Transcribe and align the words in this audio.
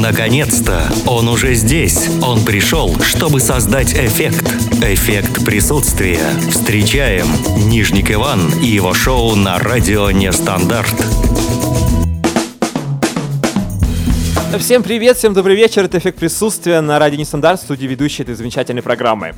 Наконец-то! 0.00 0.90
Он 1.06 1.28
уже 1.28 1.52
здесь. 1.52 2.08
Он 2.22 2.42
пришел, 2.42 2.98
чтобы 3.02 3.38
создать 3.38 3.92
эффект. 3.92 4.50
Эффект 4.82 5.44
присутствия. 5.44 6.20
Встречаем 6.50 7.26
Нижник 7.68 8.10
Иван 8.10 8.50
и 8.62 8.66
его 8.66 8.94
шоу 8.94 9.36
на 9.36 9.58
радио 9.58 10.10
Нестандарт. 10.10 10.94
Всем 14.58 14.82
привет, 14.82 15.18
всем 15.18 15.34
добрый 15.34 15.54
вечер. 15.54 15.84
Это 15.84 15.98
эффект 15.98 16.18
присутствия 16.18 16.80
на 16.80 16.98
радио 16.98 17.18
Нестандарт, 17.18 17.60
студии 17.60 17.86
ведущей 17.86 18.22
этой 18.22 18.34
замечательной 18.34 18.82
программы. 18.82 19.34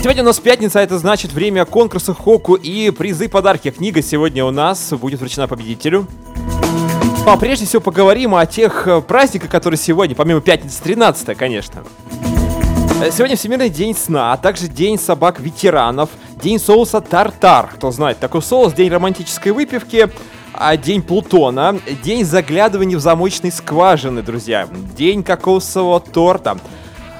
Сегодня 0.00 0.22
у 0.22 0.26
нас 0.26 0.38
пятница, 0.38 0.78
а 0.78 0.82
это 0.84 1.00
значит 1.00 1.32
время 1.32 1.64
конкурса 1.64 2.14
Хоку 2.14 2.54
и 2.54 2.90
призы 2.90 3.28
подарки. 3.28 3.72
Книга 3.72 4.02
сегодня 4.02 4.44
у 4.44 4.52
нас 4.52 4.92
будет 4.92 5.18
вручена 5.18 5.48
победителю. 5.48 6.06
Ну, 7.26 7.30
а 7.32 7.38
прежде 7.38 7.64
всего 7.64 7.80
поговорим 7.80 8.34
о 8.34 8.44
тех 8.44 8.86
э, 8.86 9.00
праздниках, 9.00 9.48
которые 9.50 9.78
сегодня, 9.78 10.14
помимо 10.14 10.42
пятницы 10.42 10.82
13 10.82 11.34
конечно. 11.38 11.82
Э, 13.02 13.10
сегодня 13.10 13.34
Всемирный 13.34 13.70
день 13.70 13.96
сна, 13.96 14.34
а 14.34 14.36
также 14.36 14.68
День 14.68 14.98
собак-ветеранов, 14.98 16.10
День 16.42 16.58
соуса 16.58 17.00
тартар. 17.00 17.70
Кто 17.76 17.90
знает, 17.92 18.18
такой 18.18 18.42
соус, 18.42 18.74
День 18.74 18.90
романтической 18.90 19.52
выпивки, 19.52 20.10
а 20.52 20.76
День 20.76 21.00
Плутона, 21.00 21.80
День 22.02 22.26
заглядывания 22.26 22.98
в 22.98 23.00
замочной 23.00 23.52
скважины, 23.52 24.20
друзья, 24.20 24.68
День 24.94 25.22
кокосового 25.22 26.00
торта, 26.00 26.58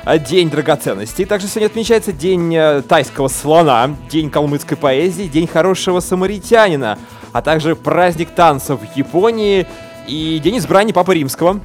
а 0.05 0.19
День 0.19 0.51
драгоценностей. 0.51 1.25
Также 1.25 1.49
сегодня 1.49 1.69
отмечается 1.69 2.13
День 2.13 2.55
э, 2.55 2.83
тайского 2.83 3.29
слона, 3.29 3.97
День 4.11 4.29
калмыцкой 4.29 4.77
поэзии, 4.77 5.29
День 5.29 5.47
хорошего 5.47 6.01
самаритянина, 6.01 6.99
а 7.33 7.41
также 7.41 7.75
праздник 7.75 8.31
танцев 8.31 8.81
в 8.81 8.97
Японии 8.97 9.67
и 10.07 10.39
День 10.43 10.59
избрания 10.59 10.93
Папы 10.93 11.15
Римского. 11.15 11.61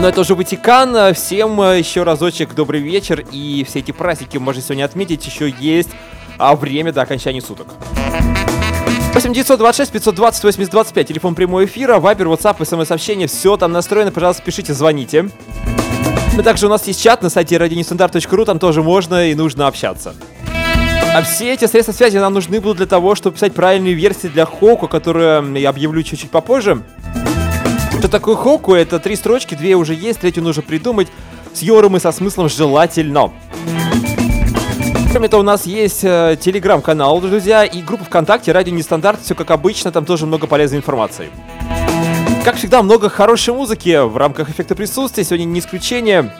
Но 0.00 0.08
это 0.08 0.20
уже 0.20 0.34
Ватикан. 0.34 1.14
Всем 1.14 1.60
э, 1.60 1.78
еще 1.78 2.02
разочек 2.02 2.54
добрый 2.54 2.80
вечер. 2.80 3.24
И 3.32 3.64
все 3.66 3.78
эти 3.78 3.92
праздники 3.92 4.36
можно 4.36 4.62
сегодня 4.62 4.84
отметить. 4.84 5.26
Еще 5.26 5.54
есть 5.58 5.90
а 6.38 6.54
время 6.54 6.92
до 6.92 7.02
окончания 7.02 7.40
суток. 7.40 7.68
8 9.14 9.32
926 9.32 9.92
520 9.92 10.44
80 10.44 10.70
25. 10.70 11.08
Телефон 11.08 11.34
прямого 11.34 11.64
эфира, 11.64 11.98
вайбер, 11.98 12.28
ватсап, 12.28 12.62
смс-сообщение. 12.62 13.26
Все 13.26 13.56
там 13.56 13.72
настроено. 13.72 14.12
Пожалуйста, 14.12 14.42
пишите, 14.42 14.74
звоните. 14.74 15.30
Ну, 16.36 16.42
также 16.42 16.66
у 16.66 16.68
нас 16.68 16.86
есть 16.86 17.02
чат 17.02 17.22
на 17.22 17.30
сайте 17.30 17.56
radionestandarт.ru. 17.56 18.44
Там 18.44 18.58
тоже 18.58 18.82
можно 18.82 19.30
и 19.30 19.34
нужно 19.34 19.66
общаться. 19.66 20.14
А 21.14 21.22
все 21.22 21.54
эти 21.54 21.64
средства 21.64 21.92
связи 21.92 22.18
нам 22.18 22.34
нужны 22.34 22.60
будут 22.60 22.76
для 22.76 22.86
того, 22.86 23.14
чтобы 23.14 23.36
писать 23.36 23.54
правильные 23.54 23.94
версии 23.94 24.26
для 24.26 24.44
Хоку, 24.44 24.86
которые 24.86 25.42
я 25.58 25.70
объявлю 25.70 26.02
чуть-чуть 26.02 26.30
попозже. 26.30 26.82
Что 28.06 28.18
такое 28.18 28.36
Хоку? 28.36 28.72
Это 28.72 29.00
три 29.00 29.16
строчки, 29.16 29.56
две 29.56 29.74
уже 29.74 29.92
есть, 29.92 30.20
третью 30.20 30.44
нужно 30.44 30.62
придумать 30.62 31.08
с 31.52 31.60
юмором 31.60 31.96
и 31.96 31.98
со 31.98 32.12
смыслом 32.12 32.48
желательно. 32.48 33.32
Кроме 35.10 35.26
того, 35.26 35.40
у 35.40 35.44
нас 35.44 35.66
есть 35.66 36.04
э, 36.04 36.38
телеграм-канал, 36.40 37.20
друзья, 37.20 37.64
и 37.64 37.82
группа 37.82 38.04
ВКонтакте 38.04 38.52
«Радио 38.52 38.72
Нестандарт». 38.72 39.20
Все 39.22 39.34
как 39.34 39.50
обычно, 39.50 39.90
там 39.90 40.04
тоже 40.04 40.24
много 40.24 40.46
полезной 40.46 40.78
информации. 40.78 41.30
Как 42.44 42.54
всегда, 42.54 42.80
много 42.84 43.08
хорошей 43.08 43.54
музыки 43.54 44.00
в 44.06 44.16
рамках 44.16 44.50
эффекта 44.50 44.76
присутствия. 44.76 45.24
Сегодня 45.24 45.46
не 45.46 45.58
исключение. 45.58 46.32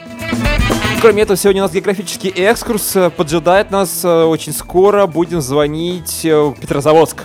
Кроме 1.00 1.22
этого, 1.24 1.36
сегодня 1.36 1.62
у 1.62 1.64
нас 1.64 1.72
географический 1.72 2.30
экскурс 2.30 2.94
э, 2.94 3.10
поджидает 3.10 3.72
нас 3.72 4.04
э, 4.04 4.22
очень 4.22 4.52
скоро. 4.52 5.08
Будем 5.08 5.40
звонить 5.40 6.20
в 6.22 6.54
Петрозаводск. 6.60 7.24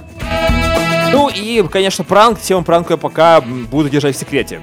Ну 1.12 1.30
и, 1.30 1.64
конечно, 1.68 2.04
пранк. 2.04 2.40
Тему 2.40 2.64
пранка 2.64 2.94
я 2.94 2.98
пока 2.98 3.42
буду 3.42 3.90
держать 3.90 4.16
в 4.16 4.20
секрете. 4.20 4.62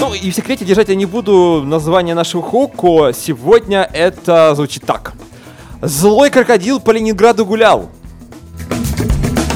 Ну 0.00 0.14
и 0.14 0.30
в 0.30 0.34
секрете 0.34 0.64
держать 0.64 0.88
я 0.88 0.94
не 0.94 1.06
буду 1.06 1.62
название 1.64 2.14
нашего 2.14 2.42
хоку. 2.42 3.08
Сегодня 3.12 3.88
это 3.92 4.54
звучит 4.54 4.84
так. 4.84 5.12
Злой 5.82 6.30
крокодил 6.30 6.80
по 6.80 6.90
Ленинграду 6.90 7.44
гулял. 7.44 7.90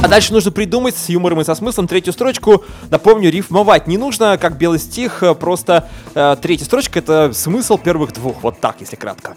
А 0.03 0.09
дальше 0.09 0.33
нужно 0.33 0.51
придумать 0.51 0.97
с 0.97 1.09
юмором 1.09 1.41
и 1.41 1.45
со 1.45 1.55
смыслом 1.55 1.87
третью 1.87 2.13
строчку. 2.13 2.65
Напомню, 2.91 3.31
рифмовать 3.31 3.87
не 3.87 3.99
нужно, 3.99 4.37
как 4.37 4.59
белый 4.59 4.79
стих, 4.79 5.23
э, 5.23 5.35
просто 5.35 5.89
э, 6.15 6.37
третья 6.43 6.65
строчка 6.65 6.99
это 6.99 7.33
смысл 7.33 7.79
первых 7.79 8.13
двух. 8.13 8.43
Вот 8.43 8.61
так, 8.61 8.77
если 8.81 8.97
кратко. 8.97 9.37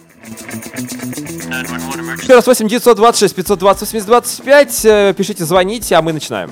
Еще 2.21 2.33
раз 2.33 2.47
8 2.47 2.67
926 2.67 3.35
520 3.35 3.81
80 3.81 4.07
25. 4.07 5.15
Пишите, 5.15 5.45
звоните, 5.45 5.95
а 5.95 6.01
мы 6.01 6.13
начинаем. 6.13 6.51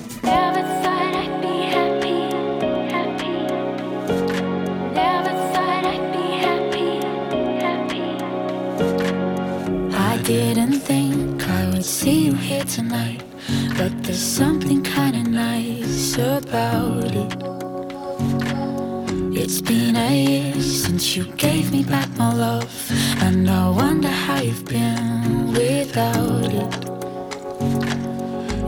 didn't 10.24 10.80
think 10.80 11.46
I 11.46 11.68
would 11.68 11.84
see 11.84 12.24
you 12.24 12.32
here 12.32 12.64
tonight. 12.64 13.23
But 13.76 14.04
there's 14.04 14.22
something 14.22 14.82
kinda 14.82 15.22
nice 15.28 16.16
about 16.16 17.10
it. 17.22 17.32
It's 19.36 19.60
been 19.60 19.96
a 19.96 20.10
year 20.26 20.54
since 20.62 21.16
you 21.16 21.24
gave 21.36 21.72
me 21.72 21.82
back 21.82 22.08
my 22.16 22.32
love, 22.32 22.72
and 23.20 23.50
I 23.50 23.68
wonder 23.68 24.08
how 24.08 24.40
you've 24.40 24.64
been 24.64 25.52
without 25.52 26.52
it. 26.62 26.72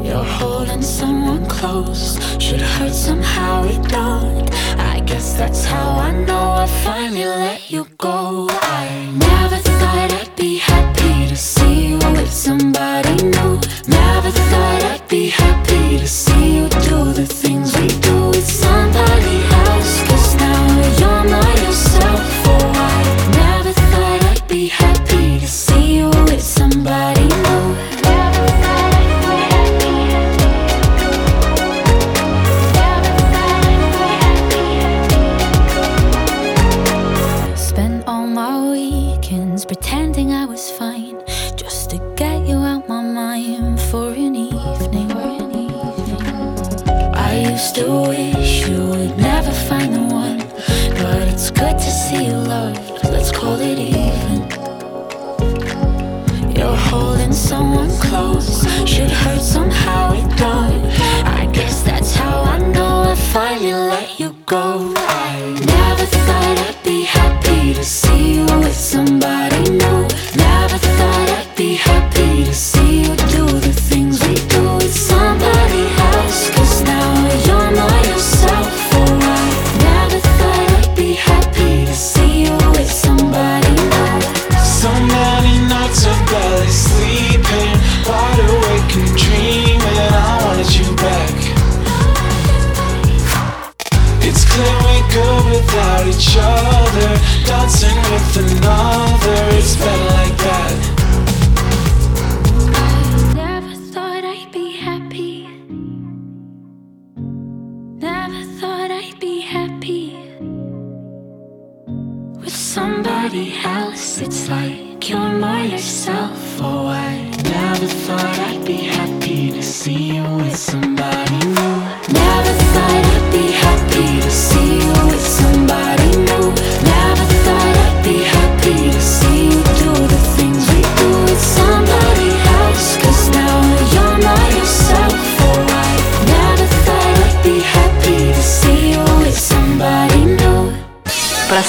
You're 0.04 0.30
holding 0.38 0.82
someone 0.82 1.46
close, 1.46 2.18
should 2.38 2.60
hurt 2.60 2.92
somehow 2.92 3.64
it 3.64 3.82
don't. 3.88 4.50
I 4.92 5.00
guess 5.06 5.34
that's 5.34 5.64
how 5.64 5.88
I 6.08 6.10
know 6.26 6.44
I 6.64 6.66
finally 6.84 7.26
let 7.26 7.70
you 7.70 7.86
go. 7.96 8.48
I 8.50 9.08
never 9.28 9.56
thought 9.78 10.12
I'd 10.20 10.34
be 10.36 10.58
happy 10.58 11.28
to 11.28 11.36
see 11.36 11.90
you 11.90 11.98
with 12.16 12.32
somebody 12.32 13.14
new. 13.22 13.60
Never 13.88 14.30
thought 14.30 14.82
I'd 14.82 15.08
be 15.08 15.28
happy 15.28 15.98
to 15.98 16.08
see 16.08 16.56
you 16.56 16.68
do 16.68 17.12
the 17.12 17.26
things 17.26 17.76
we 17.78 17.86
do. 18.00 18.26
With 18.30 18.50
somebody 18.50 18.95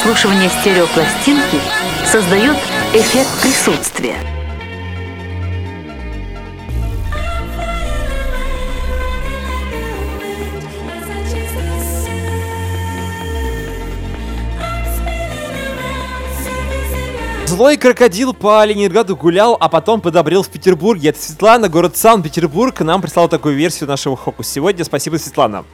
прослушивания 0.07 0.47
стереопластинки 0.61 1.59
создает 2.05 2.55
эффект 2.93 3.27
присутствия. 3.41 4.15
Злой 17.47 17.75
крокодил 17.75 18.33
по 18.33 18.63
Ленинграду 18.63 19.17
гулял, 19.17 19.57
а 19.59 19.67
потом 19.67 19.99
подобрел 19.99 20.41
в 20.41 20.47
Петербурге. 20.47 21.09
Это 21.09 21.21
Светлана, 21.21 21.67
город 21.67 21.97
Санкт-Петербург, 21.97 22.79
нам 22.79 23.01
прислала 23.01 23.27
такую 23.27 23.57
версию 23.57 23.89
нашего 23.89 24.15
Хоку 24.15 24.43
сегодня. 24.43 24.85
Спасибо, 24.85 25.17
Светлана. 25.17 25.65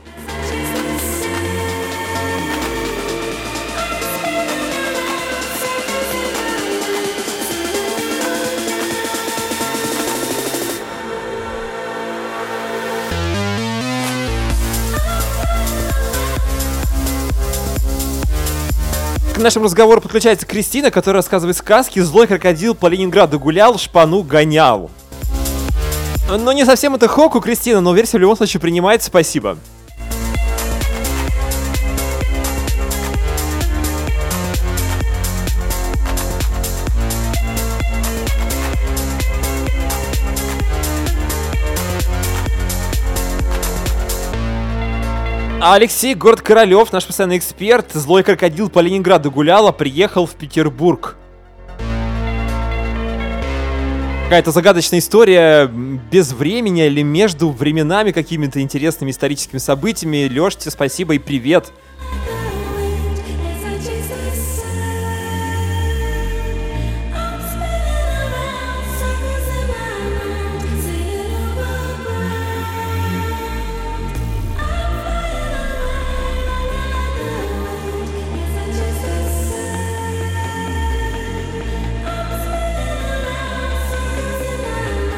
Нашему 19.44 19.66
разговору 19.66 20.02
подключается 20.02 20.48
Кристина, 20.48 20.90
которая 20.90 21.20
рассказывает 21.20 21.58
сказки 21.58 22.00
«Злой 22.00 22.28
крокодил 22.28 22.74
по 22.74 22.88
Ленинграду 22.88 23.40
гулял, 23.40 23.78
шпану 23.78 24.24
гонял». 24.24 24.90
Но 26.30 26.54
не 26.54 26.66
совсем 26.66 26.96
это 26.96 27.08
Хоку, 27.08 27.42
Кристина, 27.42 27.82
но 27.82 27.94
версия 27.94 28.18
в 28.18 28.22
любом 28.22 28.38
случае 28.38 28.62
принимается, 28.62 29.08
спасибо. 29.08 29.58
Алексей, 45.66 46.14
город 46.14 46.42
Королев, 46.42 46.92
наш 46.92 47.06
постоянный 47.06 47.38
эксперт, 47.38 47.94
злой 47.94 48.22
крокодил 48.22 48.70
по 48.70 48.80
Ленинграду 48.80 49.32
гулял, 49.32 49.66
а 49.66 49.72
приехал 49.72 50.26
в 50.26 50.36
Петербург. 50.36 51.16
Какая-то 54.26 54.52
загадочная 54.52 55.00
история 55.00 55.68
без 55.68 56.34
времени 56.34 56.86
или 56.86 57.02
между 57.02 57.50
временами 57.50 58.12
какими-то 58.12 58.60
интересными 58.60 59.12
историческими 59.12 59.60
событиями. 59.60 60.28
Леш, 60.28 60.58
тебе 60.58 60.72
спасибо 60.72 61.16
и 61.16 61.18
привет. 61.18 61.72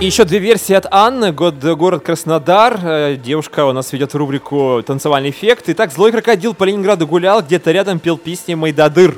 Еще 0.05 0.23
две 0.23 0.37
версии 0.37 0.73
от 0.73 0.85
Анны. 0.91 1.31
Год, 1.31 1.55
город 1.55 2.03
Краснодар. 2.03 2.79
Э, 2.83 3.15
Девушка 3.15 3.65
у 3.65 3.71
нас 3.71 3.91
ведет 3.91 4.13
рубрику 4.13 4.83
«Танцевальный 4.85 5.31
эффект». 5.31 5.63
Итак, 5.69 5.91
злой 5.91 6.11
крокодил 6.11 6.53
по 6.53 6.63
Ленинграду 6.63 7.07
гулял, 7.07 7.41
где-то 7.41 7.71
рядом 7.71 7.97
пел 7.97 8.15
песни 8.15 8.53
Майдадыр. 8.53 9.17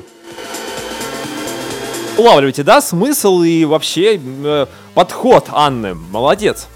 Улавливаете, 2.16 2.62
да, 2.62 2.80
смысл 2.80 3.42
и 3.42 3.66
вообще 3.66 4.18
э, 4.18 4.66
подход 4.94 5.48
Анны. 5.50 5.94
Молодец. 5.94 6.68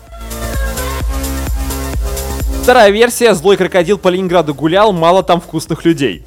Вторая 2.64 2.90
версия. 2.90 3.32
Злой 3.32 3.56
крокодил 3.56 3.96
по 3.96 4.08
Ленинграду 4.08 4.52
гулял, 4.52 4.92
мало 4.92 5.22
там 5.22 5.40
вкусных 5.40 5.86
людей. 5.86 6.22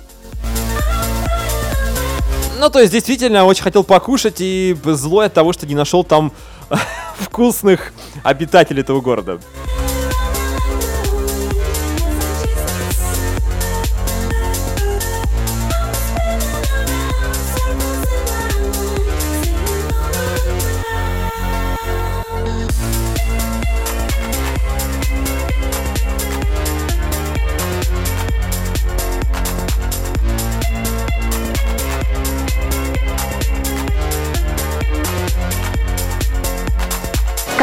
Ну, 2.60 2.70
то 2.72 2.80
есть, 2.80 2.92
действительно, 2.92 3.46
очень 3.46 3.62
хотел 3.62 3.84
покушать 3.84 4.38
и 4.40 4.76
злой 4.86 5.28
от 5.28 5.36
того, 5.36 5.54
что 5.54 5.68
не 5.68 5.76
нашел 5.76 6.04
там 6.04 6.32
вкусных 7.20 7.92
обитателей 8.24 8.82
этого 8.82 9.02
города. 9.02 9.40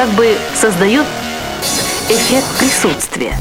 Как 0.02 0.10
бы 0.14 0.36
создает 0.56 1.06
эффект 2.08 2.58
присутствия. 2.58 3.36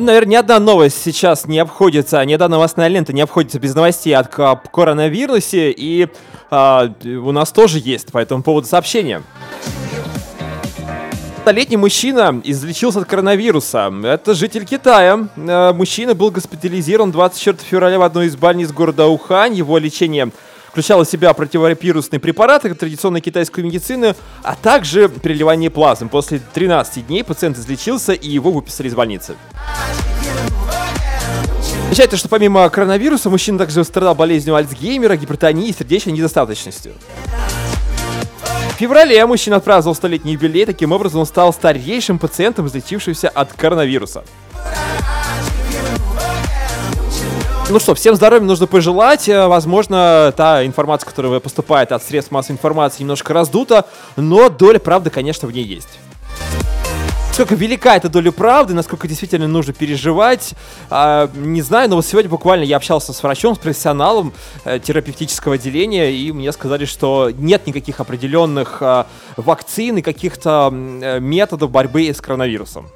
Наверное, 0.00 0.30
ни 0.30 0.34
одна 0.36 0.58
новость 0.58 1.02
сейчас 1.02 1.46
не 1.46 1.58
обходится, 1.58 2.24
ни 2.24 2.32
одна 2.34 2.48
новостная 2.48 2.88
лента 2.88 3.12
не 3.12 3.20
обходится 3.22 3.58
без 3.58 3.74
новостей 3.74 4.14
от 4.14 4.28
ко- 4.28 4.60
коронавирусе, 4.72 5.70
и 5.70 6.08
а, 6.50 6.90
у 7.04 7.32
нас 7.32 7.52
тоже 7.52 7.78
есть 7.78 8.12
по 8.12 8.18
этому 8.18 8.42
поводу 8.42 8.66
сообщение. 8.66 9.22
Летний 11.46 11.78
мужчина 11.78 12.42
излечился 12.44 13.00
от 13.00 13.06
коронавируса. 13.06 13.90
Это 14.04 14.34
житель 14.34 14.66
Китая. 14.66 15.28
Э, 15.34 15.72
Мужчина 15.72 16.14
был 16.14 16.30
госпитализирован 16.30 17.10
24 17.10 17.56
февраля 17.66 17.98
в 17.98 18.02
одной 18.02 18.26
из 18.26 18.36
больниц 18.36 18.70
города 18.70 19.06
Ухань. 19.06 19.54
Его 19.54 19.78
лечение 19.78 20.28
включало 20.68 21.04
в 21.04 21.08
себя 21.08 21.32
противовирусные 21.32 22.20
препараты 22.20 22.74
традиционной 22.74 23.20
китайской 23.20 23.64
медицины, 23.64 24.14
а 24.42 24.54
также 24.54 25.08
переливание 25.08 25.70
плазмы. 25.70 26.08
После 26.08 26.40
13 26.54 27.06
дней 27.06 27.24
пациент 27.24 27.58
излечился 27.58 28.12
и 28.12 28.28
его 28.28 28.50
выписали 28.50 28.88
из 28.88 28.94
больницы. 28.94 29.36
Отмечается, 31.84 32.18
что 32.18 32.28
помимо 32.28 32.68
коронавируса 32.68 33.30
мужчина 33.30 33.58
также 33.58 33.82
страдал 33.82 34.14
болезнью 34.14 34.54
Альцгеймера, 34.54 35.16
гипертонией 35.16 35.70
и 35.70 35.72
сердечной 35.72 36.12
недостаточностью. 36.12 36.92
В 38.74 38.78
феврале 38.78 39.24
мужчина 39.26 39.56
отпраздновал 39.56 39.96
столетний 39.96 40.34
юбилей, 40.34 40.66
таким 40.66 40.92
образом 40.92 41.20
он 41.20 41.26
стал 41.26 41.52
старейшим 41.52 42.18
пациентом, 42.18 42.66
излечившимся 42.66 43.28
от 43.28 43.52
коронавируса. 43.54 44.22
Ну 47.70 47.78
что, 47.78 47.94
всем 47.94 48.14
здоровья 48.14 48.46
нужно 48.46 48.66
пожелать. 48.66 49.28
Э, 49.28 49.46
Возможно, 49.46 50.32
та 50.34 50.64
информация, 50.64 51.06
которая 51.06 51.38
поступает 51.38 51.92
от 51.92 52.02
средств 52.02 52.32
массовой 52.32 52.54
информации, 52.54 53.02
немножко 53.02 53.34
раздута, 53.34 53.84
но 54.16 54.48
доля 54.48 54.78
правды, 54.78 55.10
конечно, 55.10 55.46
в 55.46 55.52
ней 55.52 55.64
есть. 55.64 55.98
Насколько 57.28 57.56
велика 57.56 57.94
эта 57.94 58.08
доля 58.08 58.32
правды, 58.32 58.72
насколько 58.72 59.06
действительно 59.06 59.46
нужно 59.48 59.74
переживать, 59.74 60.54
а, 60.88 61.30
не 61.34 61.60
знаю, 61.60 61.90
но 61.90 61.96
вот 61.96 62.06
сегодня 62.06 62.30
буквально 62.30 62.64
я 62.64 62.78
общался 62.78 63.12
с 63.12 63.22
врачом, 63.22 63.54
с 63.54 63.58
профессионалом 63.58 64.32
э, 64.64 64.80
терапевтического 64.80 65.56
отделения, 65.56 66.10
и 66.10 66.32
мне 66.32 66.50
сказали, 66.52 66.86
что 66.86 67.30
нет 67.36 67.66
никаких 67.66 68.00
определенных 68.00 68.78
а, 68.80 69.06
вакцин 69.36 69.98
и 69.98 70.02
каких-то 70.02 70.70
э, 70.72 71.20
методов 71.20 71.70
борьбы 71.70 72.08
с 72.08 72.20
коронавирусом. 72.22 72.88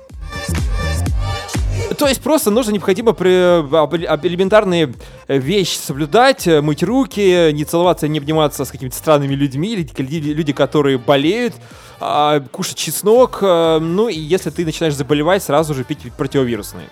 То 1.98 2.08
есть 2.08 2.20
просто 2.20 2.50
нужно 2.50 2.72
необходимо 2.72 3.12
при, 3.12 3.30
элементарные 3.30 4.92
вещи 5.28 5.76
соблюдать, 5.76 6.46
э, 6.46 6.60
мыть 6.60 6.82
руки, 6.82 7.52
не 7.52 7.64
целоваться, 7.64 8.08
не 8.08 8.18
обниматься 8.18 8.64
с 8.64 8.70
какими-то 8.70 8.96
странными 8.96 9.34
людьми, 9.34 9.74
или 9.74 10.32
люди, 10.32 10.52
которые 10.52 10.98
болеют, 10.98 11.54
а, 12.00 12.40
кушать 12.40 12.76
чеснок, 12.76 13.38
э, 13.42 13.78
ну 13.80 14.08
и 14.08 14.18
если 14.18 14.50
ты 14.50 14.64
начинаешь 14.64 14.94
заболевать, 14.94 15.42
сразу 15.42 15.74
же 15.74 15.84
пить 15.84 16.12
противовирусные. 16.16 16.88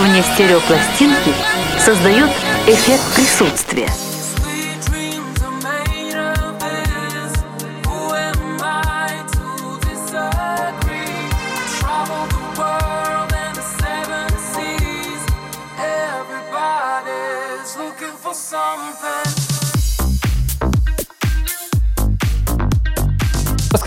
Прослушивание 0.00 0.22
стереопластинки 0.22 1.34
создает 1.78 2.30
эффект 2.66 3.02
присутствия. 3.14 4.09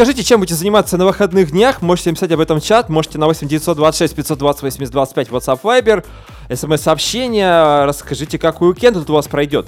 Расскажите, 0.03 0.27
чем 0.27 0.41
будете 0.41 0.55
заниматься 0.55 0.98
на 0.98 1.05
выходных 1.05 1.51
днях. 1.51 1.81
Можете 1.81 2.10
написать 2.10 2.29
об 2.33 2.41
этом 2.41 2.60
в 2.60 2.63
чат. 2.63 2.89
Можете 2.89 3.17
на 3.19 3.25
8 3.25 3.48
926 3.48 4.13
520 4.13 4.62
80 4.62 4.91
25 4.91 5.27
WhatsApp 5.29 5.62
Viber. 5.62 6.05
СМС-сообщение. 6.53 7.86
Расскажите, 7.86 8.38
какой 8.38 8.72
уикенд 8.72 8.98
тут 8.98 9.10
у 9.10 9.13
вас 9.13 9.29
пройдет. 9.29 9.67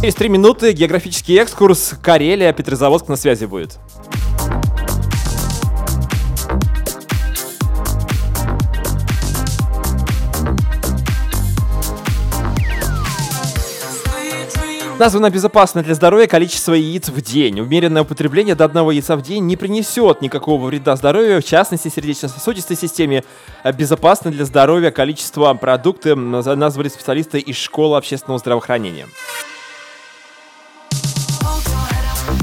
Через 0.00 0.14
три 0.14 0.28
минуты 0.28 0.70
географический 0.70 1.36
экскурс. 1.36 1.94
Карелия, 2.00 2.52
Петрозаводск 2.52 3.08
на 3.08 3.16
связи 3.16 3.46
будет. 3.46 3.80
Названо 14.98 15.30
безопасно 15.30 15.84
для 15.84 15.94
здоровья 15.94 16.26
количество 16.26 16.74
яиц 16.74 17.08
в 17.08 17.20
день. 17.20 17.60
Умеренное 17.60 18.02
употребление 18.02 18.56
до 18.56 18.64
одного 18.64 18.90
яйца 18.90 19.16
в 19.16 19.22
день 19.22 19.46
не 19.46 19.56
принесет 19.56 20.22
никакого 20.22 20.66
вреда 20.66 20.96
здоровью, 20.96 21.40
в 21.40 21.44
частности 21.44 21.88
сердечно-сосудистой 21.88 22.76
системе. 22.76 23.22
А 23.62 23.70
Безопасно 23.70 24.32
для 24.32 24.44
здоровья 24.44 24.90
количество 24.90 25.54
продукты 25.54 26.10
наз- 26.10 26.52
назвали 26.56 26.88
специалисты 26.88 27.38
из 27.38 27.54
школы 27.56 27.96
общественного 27.96 28.40
здравоохранения. 28.40 29.06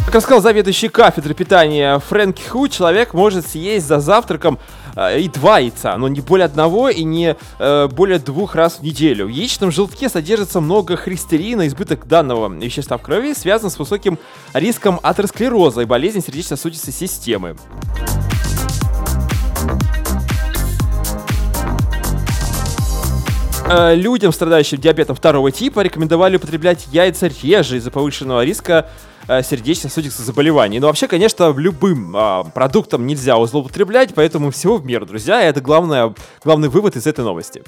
Как 0.06 0.16
рассказал 0.16 0.42
заведующий 0.42 0.88
кафедры 0.88 1.34
питания 1.34 2.00
Фрэнк 2.00 2.38
Ху, 2.50 2.70
человек 2.70 3.14
может 3.14 3.46
съесть 3.46 3.86
за 3.86 4.00
завтраком 4.00 4.60
и 4.96 5.28
два 5.28 5.60
яйца, 5.60 5.98
но 5.98 6.08
не 6.08 6.22
более 6.22 6.46
одного 6.46 6.90
и 6.90 7.04
не 7.04 7.36
э, 7.60 7.88
более 7.88 8.20
двух 8.20 8.56
раз 8.56 8.80
в 8.80 8.84
неделю. 8.84 9.26
В 9.26 9.30
яичном 9.30 9.72
желтке 9.72 10.10
содержится 10.10 10.62
много 10.62 10.96
холестерина, 10.96 11.68
избыток 11.68 12.08
данного 12.08 12.48
вещества 12.54 12.98
в 12.98 13.02
крови 13.02 13.34
связан 13.34 13.70
с 13.70 13.78
высоким 13.78 14.18
риском 14.54 15.00
атеросклероза 15.04 15.82
и 15.82 15.86
болезни 15.86 16.22
сердечно-сосудистой 16.22 16.94
системы. 16.94 17.58
Э, 23.68 23.96
Людям, 23.96 24.32
страдающим 24.32 24.78
диабетом 24.78 25.16
второго 25.16 25.52
типа, 25.52 25.82
рекомендовали 25.82 26.38
употреблять 26.38 26.88
яйца 26.92 27.28
реже 27.42 27.78
из-за 27.78 27.92
повышенного 27.92 28.46
риска 28.46 28.90
сердечно-сосудистых 29.28 30.26
заболеваний. 30.26 30.80
Но 30.80 30.88
вообще, 30.88 31.08
конечно, 31.08 31.54
любым 31.56 32.16
а, 32.16 32.44
продуктом 32.44 33.08
нельзя 33.08 33.44
злоупотреблять, 33.46 34.14
поэтому 34.14 34.52
всего 34.52 34.78
в 34.78 34.86
меру, 34.86 35.06
друзья. 35.06 35.44
И 35.44 35.46
это 35.46 35.62
главное, 35.62 36.14
главный 36.44 36.70
вывод 36.70 36.96
из 36.96 37.08
этой 37.08 37.24
новости. 37.24 37.64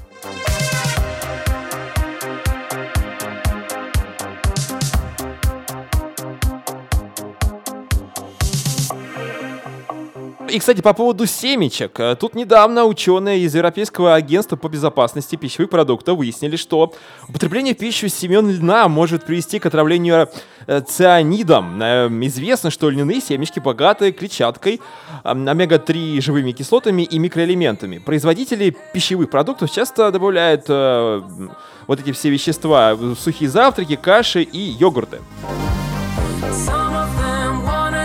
И, 10.49 10.59
кстати, 10.59 10.81
по 10.81 10.93
поводу 10.93 11.25
семечек. 11.25 11.99
Э, 11.99 12.15
Тут 12.15 12.35
недавно 12.35 12.85
ученые 12.85 13.39
из 13.41 13.55
Европейского 13.55 14.15
агентства 14.15 14.55
по 14.55 14.69
безопасности 14.69 15.35
пищевых 15.35 15.69
продуктов 15.69 16.17
выяснили, 16.17 16.55
что 16.55 16.93
употребление 17.27 17.73
в 17.73 17.77
пищу 17.77 18.07
семен 18.07 18.49
льна 18.49 18.87
может 18.87 19.25
привести 19.25 19.59
к 19.59 19.65
отравлению 19.65 20.29
э, 20.67 20.81
цианидом. 20.81 21.81
Э, 21.81 22.07
Известно, 22.27 22.69
что 22.71 22.89
льняные 22.89 23.21
семечки 23.21 23.59
богаты 23.59 24.11
клетчаткой, 24.11 24.79
э, 25.23 25.29
омега-3 25.29 26.21
живыми 26.21 26.51
кислотами 26.51 27.01
и 27.03 27.19
микроэлементами. 27.19 27.97
Производители 27.97 28.75
пищевых 28.93 29.29
продуктов 29.29 29.71
часто 29.71 30.11
добавляют 30.11 30.65
э, 30.69 31.21
вот 31.87 31.99
эти 31.99 32.11
все 32.11 32.29
вещества 32.29 32.95
в 32.95 33.15
сухие 33.15 33.49
завтраки, 33.49 33.95
каши 33.95 34.43
и 34.43 34.59
йогурты. 34.59 35.19
Some 36.49 36.95
of 36.95 37.07
them 37.19 37.26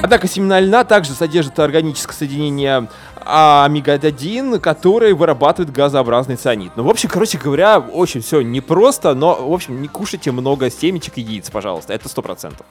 Однако 0.03 0.27
семена 0.27 0.61
льна 0.61 0.85
также 0.85 1.13
содержат 1.13 1.59
органическое 1.61 2.15
соединение 2.15 2.89
омега-1, 3.25 4.59
который 4.59 5.13
вырабатывает 5.13 5.73
газообразный 5.73 6.37
цианид. 6.37 6.73
Ну, 6.77 6.83
в 6.83 6.91
общем, 6.91 7.09
короче 7.09 7.39
говоря, 7.39 7.79
очень 7.79 8.21
все 8.21 8.41
непросто, 8.41 9.15
но, 9.15 9.49
в 9.49 9.53
общем, 9.53 9.81
не 9.81 9.89
кушайте 9.89 10.33
много 10.33 10.71
семечек 10.71 11.19
и 11.19 11.21
яиц, 11.21 11.51
пожалуйста, 11.51 11.93
это 11.93 12.09
сто 12.09 12.21
процентов. 12.21 12.67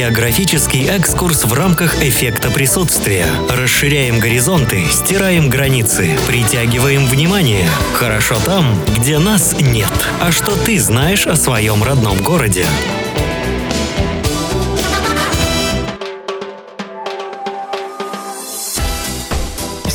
Географический 0.00 0.88
экскурс 0.88 1.44
в 1.44 1.52
рамках 1.52 2.02
эффекта 2.02 2.50
присутствия. 2.50 3.26
Расширяем 3.50 4.18
горизонты, 4.18 4.86
стираем 4.90 5.50
границы, 5.50 6.16
притягиваем 6.26 7.04
внимание. 7.04 7.68
Хорошо 7.92 8.36
там, 8.46 8.82
где 8.96 9.18
нас 9.18 9.54
нет. 9.60 9.92
А 10.18 10.32
что 10.32 10.56
ты 10.56 10.80
знаешь 10.80 11.26
о 11.26 11.36
своем 11.36 11.84
родном 11.84 12.22
городе? 12.22 12.64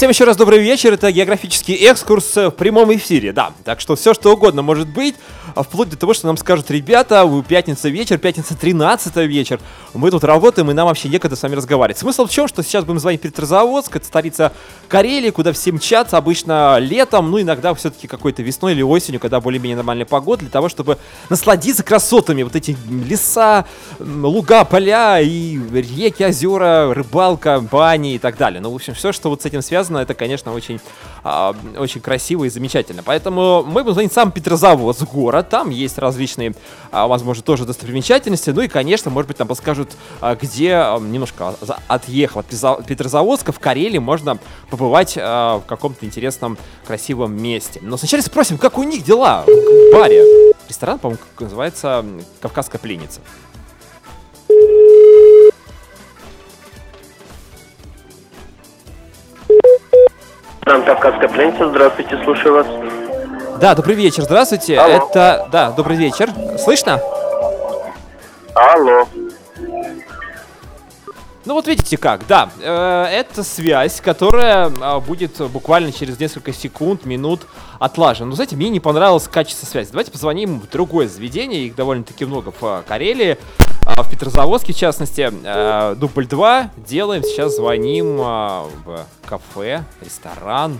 Всем 0.06 0.12
еще 0.12 0.26
раз 0.26 0.38
добрый 0.38 0.60
вечер. 0.60 0.94
Это 0.94 1.12
географический 1.12 1.74
экскурс 1.74 2.36
в 2.36 2.52
прямом 2.52 2.94
эфире, 2.96 3.34
да. 3.34 3.54
Так 3.64 3.82
что 3.82 3.96
все, 3.96 4.14
что 4.14 4.32
угодно 4.32 4.62
может 4.62 4.88
быть, 4.88 5.16
а 5.56 5.64
вплоть 5.64 5.90
до 5.90 5.98
того, 5.98 6.14
что 6.14 6.28
нам 6.28 6.38
скажут, 6.38 6.70
ребята, 6.70 7.28
пятница 7.48 7.90
вечер, 7.90 8.20
пятница 8.20 8.56
13 8.56 9.16
вечер, 9.28 9.60
мы 9.96 10.12
тут 10.12 10.24
работаем, 10.24 10.70
и 10.70 10.76
нам 10.76 10.88
вообще 10.88 11.10
некогда 11.10 11.36
с 11.36 11.42
вами 11.42 11.56
разговаривать. 11.56 11.98
Смысл 11.98 12.28
в 12.28 12.30
чем, 12.30 12.48
что 12.48 12.62
сейчас 12.62 12.86
будем 12.86 13.00
звонить 13.00 13.22
Петрозаводск, 13.22 13.96
это 13.96 14.06
столица 14.06 14.52
Карелии, 14.90 15.32
куда 15.32 15.54
все 15.54 15.72
мчатся 15.72 16.18
обычно 16.18 16.78
летом, 16.78 17.32
ну 17.32 17.42
иногда 17.42 17.74
все-таки 17.74 18.06
какой-то 18.06 18.44
весной 18.44 18.74
или 18.74 18.84
осенью, 18.84 19.20
когда 19.20 19.40
более-менее 19.40 19.78
нормальная 19.78 20.06
погода, 20.06 20.42
для 20.42 20.52
того, 20.52 20.70
чтобы 20.70 21.00
насладиться 21.30 21.82
красотами. 21.82 22.44
Вот 22.44 22.56
эти 22.56 22.78
леса, 22.88 23.66
луга, 23.98 24.66
поля 24.66 25.20
и 25.20 25.58
реки, 25.74 26.24
озера, 26.24 26.94
рыбалка, 26.94 27.60
бани 27.60 28.16
и 28.16 28.20
так 28.20 28.38
далее. 28.38 28.62
Ну, 28.62 28.72
в 28.72 28.76
общем, 28.76 28.94
все, 28.94 29.12
что 29.12 29.32
вот 29.32 29.42
с 29.42 29.46
этим 29.46 29.64
связано, 29.64 29.95
это, 30.00 30.14
конечно, 30.14 30.54
очень, 30.54 30.80
а, 31.24 31.56
очень 31.78 32.02
красиво 32.02 32.46
и 32.46 32.50
замечательно. 32.50 33.04
Поэтому 33.04 33.64
мы 33.64 33.84
будем 33.84 33.94
звонить 33.94 34.14
сам 34.14 34.32
Петрозаводск, 34.32 35.04
город. 35.04 35.50
Там 35.50 35.70
есть 35.70 35.98
различные, 35.98 36.54
а, 36.92 37.08
возможно, 37.08 37.44
тоже 37.44 37.66
достопримечательности. 37.66 38.50
Ну 38.50 38.62
и, 38.62 38.68
конечно, 38.68 39.12
может 39.12 39.28
быть, 39.28 39.38
там 39.38 39.48
подскажут, 39.48 39.92
а, 40.22 40.36
где 40.36 40.74
а, 40.74 41.00
немножко 41.00 41.56
отъехав 41.88 42.46
от 42.52 42.86
Петрозаводска 42.86 43.52
в 43.52 43.60
Карелии 43.60 44.00
можно 44.00 44.38
побывать 44.70 45.18
а, 45.18 45.60
в 45.60 45.66
каком-то 45.66 46.06
интересном, 46.06 46.58
красивом 46.86 47.42
месте. 47.42 47.80
Но 47.82 47.98
сначала 47.98 48.22
спросим, 48.22 48.58
как 48.58 48.78
у 48.78 48.84
них 48.84 49.04
дела 49.04 49.44
в 49.48 49.94
баре. 49.94 50.24
Ресторан, 50.68 51.00
по-моему, 51.00 51.22
называется 51.40 52.04
«Кавказская 52.42 52.80
пленница». 52.80 53.22
Там 60.66 60.84
Кавказская 60.84 61.30
пленница, 61.30 61.70
здравствуйте, 61.70 62.18
слушаю 62.24 62.56
вас. 62.56 62.68
Да, 63.60 63.76
добрый 63.76 63.96
вечер, 63.96 64.24
здравствуйте. 64.24 64.80
Алло. 64.80 65.08
Это, 65.10 65.48
да, 65.52 65.70
добрый 65.70 65.96
вечер. 65.96 66.30
Слышно? 66.58 67.00
Алло. 68.56 69.08
Ну 71.46 71.54
вот 71.54 71.68
видите 71.68 71.98
как, 71.98 72.26
да, 72.26 72.50
э, 72.60 73.06
это 73.12 73.44
связь, 73.44 74.02
которая 74.02 74.72
а, 74.82 75.00
будет 75.00 75.40
буквально 75.52 75.92
через 75.92 76.20
несколько 76.20 76.52
секунд, 76.52 77.06
минут 77.06 77.46
отлажена. 77.78 78.26
Но 78.28 78.36
знаете, 78.36 78.56
мне 78.56 78.70
не 78.70 78.80
понравилось 78.80 79.28
качество 79.28 79.68
связи. 79.68 79.92
Давайте 79.92 80.12
позвоним 80.12 80.60
в 80.60 80.68
другое 80.68 81.08
заведение, 81.08 81.68
их 81.68 81.76
довольно-таки 81.76 82.26
много 82.26 82.52
в 82.52 82.64
а, 82.64 82.82
Карелии, 82.82 83.38
а, 83.86 84.02
в 84.02 84.10
Петрозаводске 84.10 84.74
в 84.74 84.76
частности. 84.76 85.32
Э, 85.44 85.94
дубль 85.96 86.26
2 86.26 86.72
делаем, 86.78 87.22
сейчас 87.22 87.56
звоним 87.56 88.18
а, 88.22 88.68
в 88.84 89.06
кафе, 89.28 89.84
ресторан. 90.02 90.80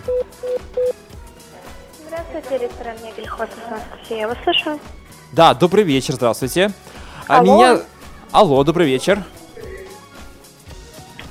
Здравствуйте, 2.08 2.66
ресторан 2.66 2.96
Мебель 3.04 3.28
Анастасия. 3.28 4.18
Я 4.18 4.28
вас 4.28 4.38
слушаю. 4.42 4.80
Да, 5.30 5.54
добрый 5.54 5.84
вечер, 5.84 6.14
здравствуйте. 6.14 6.72
А 7.28 7.38
Алло. 7.38 7.56
меня... 7.56 7.80
Алло, 8.32 8.64
добрый 8.64 8.88
вечер. 8.88 9.22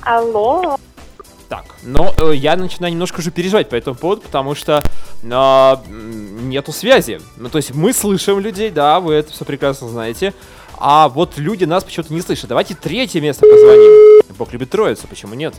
Алло. 0.06 0.78
Так, 1.48 1.64
но 1.82 2.14
э, 2.16 2.34
я 2.36 2.54
начинаю 2.54 2.92
немножко 2.92 3.18
уже 3.18 3.32
переживать 3.32 3.68
по 3.68 3.74
этому 3.74 3.96
поводу, 3.96 4.22
потому 4.22 4.54
что 4.54 4.80
м, 5.88 6.48
нету 6.48 6.70
связи. 6.70 7.20
Ну, 7.36 7.48
то 7.48 7.58
есть 7.58 7.74
мы 7.74 7.92
слышим 7.92 8.38
людей, 8.38 8.70
да, 8.70 9.00
вы 9.00 9.14
это 9.14 9.32
все 9.32 9.44
прекрасно 9.44 9.88
знаете, 9.88 10.32
а 10.78 11.08
вот 11.08 11.38
люди 11.38 11.64
нас 11.64 11.82
почему-то 11.82 12.14
не 12.14 12.20
слышат. 12.20 12.48
Давайте 12.48 12.74
третье 12.76 13.20
место 13.20 13.42
позвоним. 13.42 14.22
Бог 14.38 14.52
любит 14.52 14.70
троицу, 14.70 15.08
почему 15.08 15.34
нет? 15.34 15.54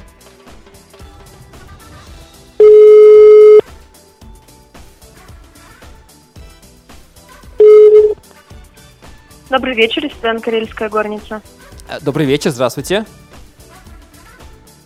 Добрый 9.50 9.76
вечер, 9.76 10.04
ресторан 10.04 10.40
Карельская 10.40 10.90
горница. 10.90 11.42
Э, 11.90 12.00
Добрый 12.02 12.26
вечер, 12.26 12.52
здравствуйте. 12.52 13.06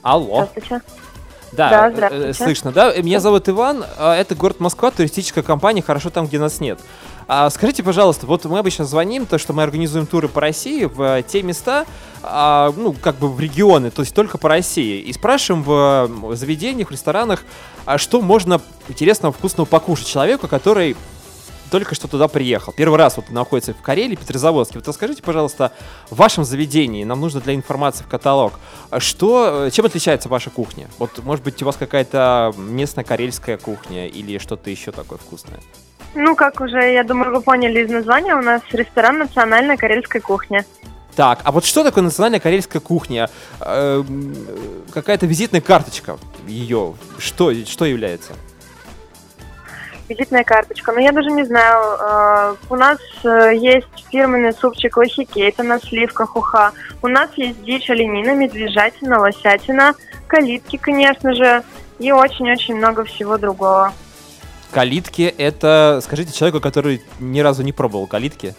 Алло. 0.02 0.48
Здравствуйте. 0.52 0.82
Да, 1.52 1.70
Да, 1.70 1.88
э, 1.88 1.92
здравствуйте. 1.92 2.34
слышно, 2.34 2.72
да? 2.72 2.94
Меня 2.94 3.20
зовут 3.20 3.50
Иван, 3.50 3.84
а 3.98 4.16
это 4.16 4.36
город 4.36 4.60
Москва, 4.62 4.90
туристическая 4.90 5.44
компания 5.44 5.82
«Хорошо 5.82 6.10
там, 6.10 6.28
где 6.28 6.40
нас 6.40 6.62
нет». 6.62 6.80
А 7.28 7.50
скажите, 7.50 7.84
пожалуйста, 7.84 8.26
вот 8.26 8.46
мы 8.46 8.60
обычно 8.60 8.86
звоним, 8.86 9.26
то, 9.26 9.38
что 9.38 9.54
мы 9.54 9.64
организуем 9.64 10.06
туры 10.06 10.28
по 10.28 10.42
России 10.42 10.86
в 10.86 11.02
э, 11.02 11.24
те 11.24 11.44
места, 11.44 11.86
а, 12.24 12.74
ну, 12.76 12.94
как 12.94 13.16
бы 13.16 13.30
в 13.30 13.40
регионы, 13.40 13.92
то 13.92 14.02
есть 14.02 14.14
только 14.16 14.38
по 14.38 14.48
России, 14.50 15.02
и 15.02 15.14
спрашиваем 15.14 15.64
в 15.64 16.36
заведениях, 16.36 16.92
ресторанах, 16.92 17.44
а 17.86 17.98
что 17.98 18.22
можно 18.22 18.62
интересного, 18.88 19.34
вкусного 19.34 19.66
покушать 19.66 20.08
человеку, 20.08 20.48
который 20.48 20.96
только 21.72 21.96
что 21.96 22.08
туда 22.08 22.28
приехал. 22.28 22.74
Первый 22.74 23.00
раз 23.00 23.16
вот 23.16 23.30
находится 23.30 23.74
в 23.74 23.82
Карелии, 23.82 24.16
Петрозаводске. 24.16 24.80
Вот 24.80 24.88
расскажите, 24.88 25.24
пожалуйста, 25.24 25.72
в 26.10 26.18
вашем 26.18 26.44
заведении, 26.44 27.04
нам 27.06 27.22
нужно 27.22 27.40
для 27.40 27.56
информации 27.56 28.04
в 28.04 28.08
каталог, 28.08 28.54
что, 29.00 29.66
э, 29.68 29.72
чем 29.72 29.86
отличается 29.86 30.28
ваша 30.28 30.50
кухня? 30.50 30.88
Вот, 31.00 31.24
может 31.24 31.44
быть, 31.46 31.62
у 31.64 31.66
вас 31.66 31.78
какая-то 31.78 32.54
местная 32.58 33.06
карельская 33.06 33.58
кухня 33.58 34.08
или 34.08 34.38
что-то 34.38 34.70
еще 34.70 34.92
такое 34.92 35.18
вкусное? 35.18 35.60
Ну, 36.14 36.36
как 36.36 36.60
уже, 36.60 36.92
я 36.92 37.06
думаю, 37.06 37.34
вы 37.34 37.42
поняли 37.42 37.86
из 37.86 37.90
названия, 37.90 38.36
у 38.36 38.42
нас 38.42 38.62
ресторан 38.74 39.20
национальной 39.20 39.78
карельской 39.78 40.20
кухни. 40.20 40.66
Так, 41.16 41.40
а 41.44 41.52
вот 41.54 41.64
что 41.64 41.84
такое 41.84 42.04
национальная 42.04 42.42
карельская 42.42 42.82
кухня? 42.82 43.30
Эм, 43.62 44.34
э, 44.48 44.92
какая-то 44.94 45.26
визитная 45.26 45.62
карточка 45.62 46.18
ее, 46.48 46.96
что, 47.18 47.54
что 47.66 47.86
является? 47.86 48.34
Визитная 50.12 50.44
карточка. 50.44 50.92
Но 50.92 51.00
я 51.00 51.14
даже 51.14 51.30
не 51.30 51.46
знаю. 51.46 51.98
э, 52.00 52.56
У 52.70 52.76
нас 52.76 52.98
э, 53.24 53.54
есть 53.56 53.88
фирменный 54.12 54.52
супчик 54.52 54.98
лохики, 54.98 55.40
это 55.40 55.64
на 55.64 55.80
сливках 55.80 56.36
уха. 56.36 56.74
У 57.02 57.08
нас 57.08 57.30
есть 57.38 57.64
дичь, 57.64 57.90
оленина, 57.90 58.36
медвежатина, 58.36 59.20
лосятина, 59.20 59.94
калитки, 60.28 60.76
конечно 60.76 61.34
же, 61.34 61.64
и 62.00 62.12
очень-очень 62.12 62.76
много 62.76 63.06
всего 63.06 63.38
другого. 63.38 63.94
Калитки 64.72 65.34
это, 65.38 66.02
скажите 66.04 66.34
человеку, 66.34 66.60
который 66.60 67.02
ни 67.20 67.40
разу 67.40 67.64
не 67.64 67.72
пробовал 67.72 68.06
калитки, 68.08 68.54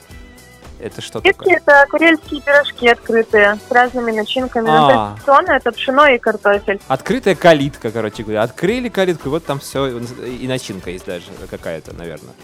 это 0.83 1.01
что 1.01 1.21
Китки 1.21 1.39
такое? 1.39 1.57
это 1.57 1.87
карельские 1.89 2.41
пирожки 2.41 2.89
открытые 2.89 3.59
с 3.69 3.71
разными 3.73 4.11
начинками. 4.13 4.67
А. 4.69 4.81
Ну, 4.81 5.15
традиционно 5.15 5.53
это 5.53 5.73
пшено 5.73 6.07
и 6.09 6.19
картофель. 6.19 6.81
Открытая 6.89 7.35
калитка, 7.35 7.91
короче 7.91 8.23
говоря. 8.23 8.43
Открыли 8.43 8.89
калитку, 8.89 9.29
и 9.29 9.31
вот 9.31 9.45
там 9.45 9.59
все, 9.61 9.87
и 9.87 10.47
начинка 10.47 10.91
есть 10.91 11.07
даже 11.07 11.27
какая-то, 11.51 11.95
наверное. 11.95 12.35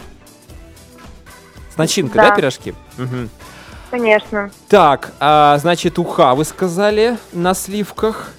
С 1.74 1.76
начинкой, 1.76 2.16
да, 2.22 2.30
Да. 2.30 2.34
пирожки? 2.36 2.74
Мгм. 2.96 3.30
Конечно. 3.90 4.50
Так, 4.68 5.12
а, 5.18 5.56
значит, 5.58 5.98
уха 5.98 6.34
вы 6.34 6.44
сказали 6.44 7.16
на 7.32 7.54
сливках. 7.54 8.32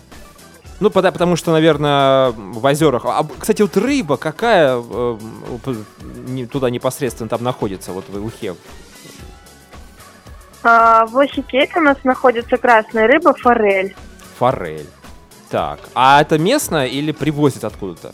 Ну, 0.79 0.89
потому 0.91 1.35
что, 1.35 1.51
наверное, 1.51 2.29
в 2.31 2.63
озерах. 2.63 3.03
А, 3.05 3.25
кстати, 3.37 3.61
вот 3.61 3.75
рыба 3.75 4.15
какая 4.15 4.81
э, 4.81 5.17
туда 6.49 6.69
непосредственно 6.69 7.27
там 7.27 7.43
находится, 7.43 7.91
вот 7.91 8.05
в 8.07 8.25
ухе? 8.25 8.55
А, 10.63 11.05
в 11.05 11.15
Лохикете 11.15 11.79
у 11.79 11.81
нас 11.81 11.97
находится 12.03 12.57
красная 12.57 13.07
рыба 13.07 13.33
форель. 13.33 13.95
Форель. 14.37 14.87
Так, 15.49 15.79
а 15.95 16.21
это 16.21 16.37
местное 16.37 16.85
или 16.85 17.11
привозят 17.11 17.63
откуда-то? 17.63 18.13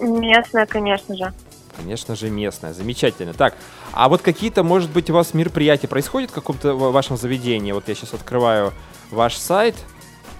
Местная, 0.00 0.66
конечно 0.66 1.16
же. 1.16 1.32
Конечно 1.76 2.14
же, 2.14 2.30
местная. 2.30 2.72
Замечательно. 2.72 3.32
Так, 3.32 3.54
а 3.92 4.08
вот 4.08 4.22
какие-то, 4.22 4.62
может 4.62 4.90
быть, 4.90 5.10
у 5.10 5.14
вас 5.14 5.34
мероприятия 5.34 5.88
происходят 5.88 6.30
в 6.30 6.34
каком-то 6.34 6.74
вашем 6.74 7.16
заведении? 7.16 7.72
Вот 7.72 7.88
я 7.88 7.94
сейчас 7.94 8.14
открываю 8.14 8.72
ваш 9.10 9.36
сайт. 9.36 9.74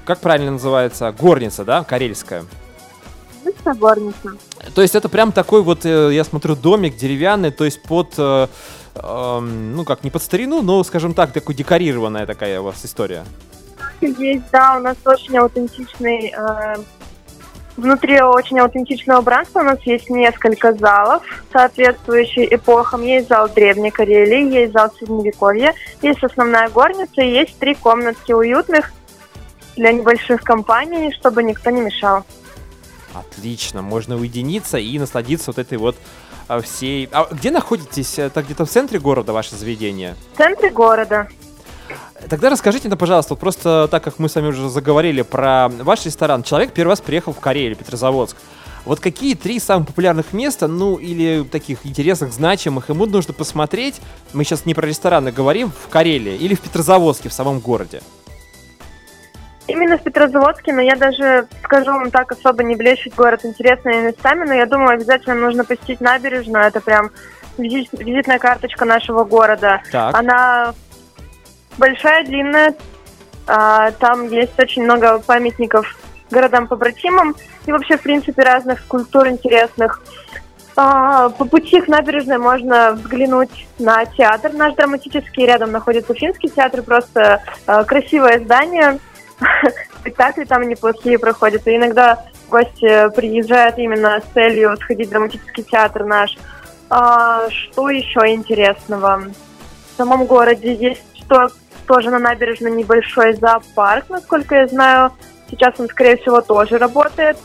Как 0.05 0.21
правильно 0.21 0.53
называется? 0.53 1.13
Горница, 1.13 1.65
да? 1.65 1.85
Карельская. 1.85 2.45
Горница. 3.65 4.33
То 4.75 4.83
есть 4.83 4.95
это 4.95 5.09
прям 5.09 5.31
такой 5.31 5.63
вот, 5.63 5.85
э, 5.85 6.11
я 6.13 6.25
смотрю, 6.25 6.57
домик 6.57 6.97
деревянный, 6.97 7.53
то 7.53 7.65
есть 7.65 7.83
под, 7.83 8.15
э, 8.19 8.49
эм, 8.95 9.77
ну 9.77 9.85
как, 9.85 10.05
не 10.05 10.11
под 10.11 10.23
старину, 10.23 10.63
но, 10.63 10.83
скажем 10.85 11.15
так, 11.15 11.33
такой 11.33 11.55
декорированная 11.55 12.27
такая 12.27 12.61
у 12.61 12.65
вас 12.65 12.85
история. 12.85 13.25
Есть, 14.01 14.45
да, 14.51 14.77
у 14.77 14.81
нас 14.81 14.97
очень 15.05 15.37
аутентичный 15.39 16.35
э, 16.37 16.77
Внутри 17.77 18.21
очень 18.21 18.59
аутентичного 18.59 19.21
убранства 19.21 19.61
у 19.61 19.65
нас 19.65 19.79
есть 19.85 20.11
несколько 20.11 20.75
залов, 20.75 21.23
соответствующие 21.53 22.55
эпохам. 22.55 23.03
Есть 23.03 23.29
зал 23.29 23.49
Древней 23.49 23.91
Карелии, 23.91 24.53
есть 24.53 24.73
зал 24.75 24.93
Средневековья, 24.99 25.75
есть 26.03 26.23
основная 26.23 26.69
горница 26.69 27.23
и 27.23 27.31
есть 27.31 27.59
три 27.59 27.75
комнатки 27.75 28.33
уютных 28.33 28.93
для 29.77 29.93
небольших 29.93 30.43
компаний, 30.43 31.15
чтобы 31.19 31.43
никто 31.43 31.71
не 31.71 31.81
мешал. 31.81 32.25
Отлично, 33.15 33.81
можно 33.81 34.17
уединиться 34.17 34.77
и 34.77 34.99
насладиться 34.99 35.51
вот 35.51 35.59
этой 35.59 35.79
вот 35.79 35.97
всей... 36.61 37.09
А 37.13 37.29
где 37.31 37.51
находитесь? 37.51 38.19
Это 38.19 38.43
где-то 38.43 38.65
в 38.65 38.71
центре 38.71 38.99
города 38.99 39.33
ваше 39.33 39.57
заведение? 39.57 40.17
В 40.35 40.39
центре 40.39 40.71
города. 40.71 41.29
Тогда 42.29 42.51
расскажите 42.51 42.89
нам, 42.89 42.99
пожалуйста, 42.99 43.35
вот 43.35 43.41
просто 43.41 43.89
так 43.91 44.05
как 44.05 44.19
мы 44.19 44.29
с 44.29 44.35
вами 44.35 44.49
уже 44.49 44.69
заговорили 44.69 45.23
про 45.23 45.69
ваш 45.69 46.05
ресторан, 46.07 46.43
человек 46.43 46.73
первый 46.73 46.91
раз 46.91 47.01
приехал 47.01 47.33
в 47.33 47.41
Карелию, 47.41 47.77
Петрозаводск. 47.77 48.37
Вот 48.85 48.99
какие 49.01 49.35
три 49.35 49.61
самых 49.61 49.89
популярных 49.89 50.33
места, 50.33 50.67
ну 50.67 50.97
или 50.97 51.45
таких 51.45 51.87
интересных, 51.87 52.33
значимых, 52.33 52.89
ему 52.89 53.07
нужно 53.07 53.33
посмотреть, 53.33 54.01
мы 54.33 54.45
сейчас 54.45 54.67
не 54.67 54.75
про 54.75 54.87
рестораны 54.87 55.31
говорим, 55.31 55.71
в 55.71 55.89
Карелии 55.89 56.37
или 56.37 56.55
в 56.55 56.61
Петрозаводске, 56.61 57.29
в 57.29 57.33
самом 57.33 57.61
городе? 57.61 58.03
Именно 59.69 59.97
в 59.97 60.03
Петрозаводске, 60.03 60.73
но 60.73 60.81
я 60.81 60.97
даже, 60.97 61.47
скажу 61.63 61.93
вам 61.93 62.11
так, 62.11 62.33
особо 62.33 62.63
не 62.65 62.75
блещет 62.75 63.15
город 63.15 63.45
интересными 63.45 64.09
местами, 64.09 64.45
но 64.45 64.55
я 64.55 64.67
думаю, 64.67 64.95
обязательно 64.95 65.37
нужно 65.37 65.65
посетить 65.65 66.01
набережную, 66.01 66.65
это 66.65 66.81
прям 66.81 67.11
визит- 67.59 67.89
визитная 67.93 68.39
карточка 68.39 68.85
нашего 68.85 69.25
города. 69.25 69.81
Так. 69.93 70.17
Она 70.17 70.75
большая, 71.79 72.25
длинная, 72.25 72.75
а, 73.47 73.93
там 73.93 74.29
есть 74.29 74.59
очень 74.59 74.83
много 74.83 75.21
памятников 75.21 75.97
городам-побратимам 76.31 77.37
и 77.67 77.73
вообще, 77.73 77.97
в 77.97 78.03
принципе, 78.03 78.43
разных 78.43 78.81
скульптур 78.81 79.29
интересных. 79.29 80.03
А, 80.75 81.29
По 81.29 81.45
пути 81.45 81.81
к 81.81 81.89
набережной 81.89 82.39
можно 82.39 82.93
взглянуть 82.93 83.67
на 83.79 84.05
театр 84.07 84.53
наш 84.55 84.75
драматический. 84.75 85.47
Рядом 85.47 85.71
находится 85.71 86.15
финский 86.15 86.49
театр. 86.49 86.83
Просто 86.83 87.43
а, 87.67 87.85
красивое 87.85 88.41
здание. 88.41 88.99
Спектакли 90.01 90.45
там 90.45 90.69
неплохие 90.69 91.19
проходят. 91.19 91.67
И 91.67 91.77
иногда 91.77 92.25
гости 92.51 93.15
приезжают 93.15 93.79
именно 93.79 94.21
с 94.21 94.35
целью 94.35 94.77
сходить 94.77 95.09
в 95.09 95.11
драматический 95.11 95.65
театр 95.65 96.05
наш. 96.05 96.37
А, 96.91 97.49
Что 97.51 97.89
еще 97.89 98.21
интересного? 98.33 99.25
В 99.93 99.97
самом 99.97 100.27
городе 100.27 100.75
есть 100.75 101.03
что 101.15 101.49
тоже 101.87 102.11
на 102.11 102.19
набережной 102.19 102.71
небольшой 102.71 103.35
зоопарк, 103.35 104.09
насколько 104.09 104.55
я 104.55 104.67
знаю. 104.67 105.13
Сейчас 105.51 105.79
он, 105.79 105.89
скорее 105.89 106.17
всего, 106.17 106.41
тоже 106.41 106.79
работает. 106.79 107.37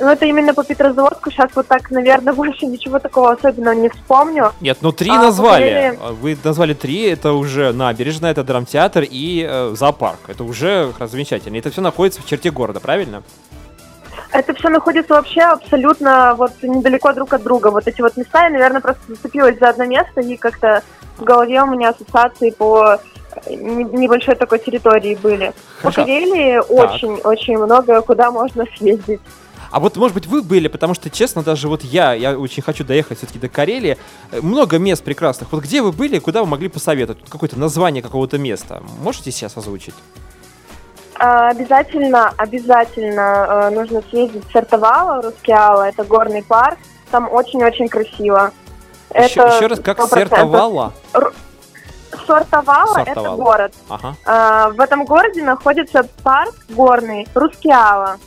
Но 0.00 0.10
это 0.12 0.26
именно 0.26 0.54
по 0.54 0.64
Петрозаводску. 0.64 1.30
Сейчас 1.30 1.50
вот 1.54 1.66
так, 1.68 1.90
наверное, 1.90 2.32
больше 2.34 2.66
ничего 2.66 2.98
такого 2.98 3.32
особенного 3.32 3.74
не 3.74 3.88
вспомню. 3.88 4.52
Нет, 4.60 4.78
ну 4.80 4.92
три 4.92 5.10
А, 5.10 5.14
назвали. 5.22 5.64
Карелия- 5.64 5.98
А, 6.00 6.12
Вы 6.12 6.36
назвали 6.42 6.74
три, 6.74 7.02
это 7.08 7.32
уже 7.32 7.72
набережная, 7.72 8.32
это 8.32 8.42
драмтеатр 8.44 9.04
и 9.08 9.46
э, 9.48 9.74
зоопарк. 9.76 10.18
Это 10.28 10.44
уже 10.44 10.92
замечательно. 11.00 11.56
Это 11.56 11.70
все 11.70 11.80
находится 11.80 12.20
в 12.22 12.26
черте 12.26 12.50
города, 12.50 12.80
правильно? 12.80 13.22
Это 14.32 14.52
все 14.54 14.68
находится 14.68 15.14
вообще 15.14 15.42
абсолютно 15.42 16.34
вот 16.36 16.52
недалеко 16.62 17.12
друг 17.12 17.32
от 17.32 17.42
друга. 17.44 17.68
Вот 17.70 17.86
эти 17.86 18.00
вот 18.00 18.16
места 18.16 18.44
я, 18.44 18.50
наверное, 18.50 18.80
просто 18.80 19.00
зацепилась 19.08 19.58
за 19.60 19.68
одно 19.68 19.84
место 19.84 20.20
и 20.20 20.36
как-то 20.36 20.82
в 21.18 21.22
голове 21.22 21.62
у 21.62 21.66
меня 21.66 21.90
ассоциации 21.90 22.50
по 22.50 22.98
э, 23.46 23.54
не- 23.54 23.84
небольшой 23.84 24.34
такой 24.34 24.58
территории 24.58 25.14
были. 25.14 25.52
Хорошо. 25.80 26.00
По 26.00 26.06
Карелии 26.06 26.58
очень-очень 26.58 27.58
много 27.58 28.00
куда 28.02 28.32
можно 28.32 28.64
съездить. 28.76 29.20
А 29.70 29.80
вот, 29.80 29.96
может 29.96 30.14
быть, 30.14 30.26
вы 30.26 30.42
были, 30.42 30.68
потому 30.68 30.94
что, 30.94 31.10
честно, 31.10 31.42
даже 31.42 31.68
вот 31.68 31.82
я, 31.82 32.12
я 32.14 32.38
очень 32.38 32.62
хочу 32.62 32.84
доехать 32.84 33.18
все-таки 33.18 33.38
до 33.38 33.48
Карелии. 33.48 33.98
Э, 34.30 34.40
Много 34.40 34.78
мест 34.78 35.02
прекрасных. 35.02 35.52
Вот 35.52 35.62
где 35.62 35.82
вы 35.82 35.92
были, 35.92 36.18
куда 36.18 36.40
вы 36.40 36.46
могли 36.46 36.68
посоветовать? 36.68 37.22
Какое-то 37.28 37.58
название 37.58 38.02
какого-то 38.02 38.38
места. 38.38 38.82
Можете 39.02 39.30
сейчас 39.30 39.56
озвучить? 39.56 39.94
А, 41.16 41.48
Обязательно, 41.50 42.32
обязательно 42.36 43.70
э, 43.70 43.70
нужно 43.70 44.02
съездить 44.10 44.44
в 44.48 44.52
Сартовало, 44.52 45.22
Рускеала, 45.22 45.88
это 45.88 46.04
горный 46.04 46.42
парк. 46.42 46.78
Там 47.10 47.28
очень-очень 47.32 47.88
красиво. 47.88 48.50
Еще, 49.14 49.40
Это 49.42 49.56
еще 49.56 49.66
раз, 49.66 49.80
как 49.80 49.98
100%. 50.00 50.18
Сертовала? 50.18 50.92
Сортовало, 52.26 52.98
это 52.98 53.20
город. 53.34 53.74
Ага. 53.88 54.16
А, 54.24 54.70
в 54.70 54.80
этом 54.80 55.04
городе 55.04 55.42
находится 55.42 56.04
парк 56.22 56.54
горный 56.70 57.26
Рускеала. 57.34 58.18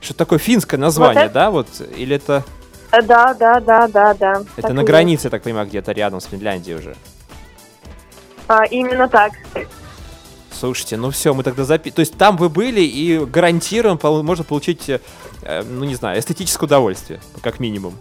Что 0.00 0.14
такое 0.14 0.38
финское 0.38 0.78
название, 0.78 1.24
это- 1.24 1.34
да? 1.34 1.50
Вот, 1.50 1.66
или 1.96 2.16
это, 2.16 2.44
Э, 2.90 3.02
Да, 3.02 3.34
да, 3.34 3.60
да, 3.60 3.86
да, 3.86 4.14
да. 4.14 4.42
это 4.56 4.62
Так 4.62 4.72
на 4.72 4.82
границе, 4.82 5.26
я 5.26 5.30
так 5.30 5.42
понимаю, 5.42 5.66
где-то 5.66 5.92
рядом 5.92 6.20
с 6.20 6.24
Финляндией 6.24 6.78
уже? 6.78 6.90
есть. 6.90 7.00
А, 8.48 8.64
именно 8.64 9.06
так. 9.08 9.32
Слушайте, 10.50 10.96
ну 10.96 11.10
все, 11.10 11.34
мы 11.34 11.42
тогда 11.42 11.64
запи... 11.64 11.90
То 11.90 12.00
есть 12.00 12.16
там 12.16 12.36
вы 12.36 12.48
были 12.48 12.80
и 12.80 13.18
гарантированно 13.24 14.22
можно 14.22 14.42
получить, 14.42 14.88
э, 14.88 15.00
э, 15.42 15.62
ну 15.62 15.84
не 15.84 15.94
знаю, 15.94 16.18
эстетическое 16.18 16.66
удовольствие, 16.66 17.20
как 17.42 17.60
минимум. 17.60 17.94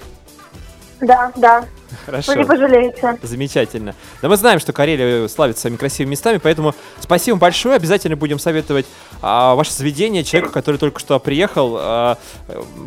Да, 1.01 1.31
да. 1.35 1.65
Хорошо. 2.05 2.31
Вы 2.31 2.39
не 2.39 2.45
пожалеете. 2.45 3.17
Замечательно. 3.21 3.95
Да 4.21 4.29
мы 4.29 4.37
знаем, 4.37 4.59
что 4.59 4.73
Карелия 4.73 5.27
славится 5.27 5.61
своими 5.61 5.77
красивыми 5.77 6.11
местами, 6.11 6.37
поэтому 6.37 6.73
спасибо 6.99 7.37
большое. 7.37 7.75
Обязательно 7.75 8.15
будем 8.15 8.39
советовать 8.39 8.85
а, 9.21 9.55
ваше 9.55 9.71
заведение 9.73 10.23
человеку, 10.23 10.51
который 10.53 10.77
только 10.77 10.99
что 10.99 11.19
приехал. 11.19 11.75
а, 11.79 12.17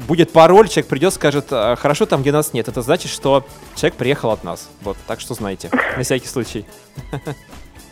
будет 0.07 0.33
пароль, 0.33 0.68
человек 0.68 0.88
придет, 0.88 1.14
скажет, 1.14 1.46
а, 1.51 1.77
хорошо 1.77 2.07
там, 2.07 2.23
где 2.23 2.33
нас 2.33 2.53
нет. 2.53 2.68
Это 2.68 2.83
значит, 2.83 3.11
что 3.11 3.44
человек 3.77 3.96
приехал 3.96 4.31
от 4.31 4.44
нас. 4.44 4.68
Вот, 4.83 4.96
так 5.07 5.20
что 5.20 5.35
знайте, 5.35 5.70
на 5.96 6.03
всякий 6.03 6.29
случай. 6.29 6.66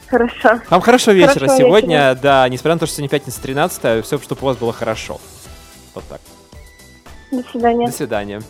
Хорошо. 0.09 0.61
Вам 0.70 0.81
хорошего 0.81 1.14
вечера 1.14 1.46
Хорошего 1.46 1.59
сегодня. 1.59 2.14
Да, 2.14 2.48
несмотря 2.48 2.74
на 2.74 2.78
то, 2.81 2.87
что 2.87 2.96
сегодня 2.96 3.11
пятница 3.11 3.42
13 3.42 4.04
все, 4.04 4.18
чтобы 4.18 4.40
у 4.40 4.44
вас 4.46 4.57
было 4.57 4.72
хорошо. 4.72 5.20
Вот 5.94 6.04
так. 6.09 6.20
До 7.31 7.42
свидания. 7.50 7.87
До 7.87 7.92
свидания. 7.92 8.42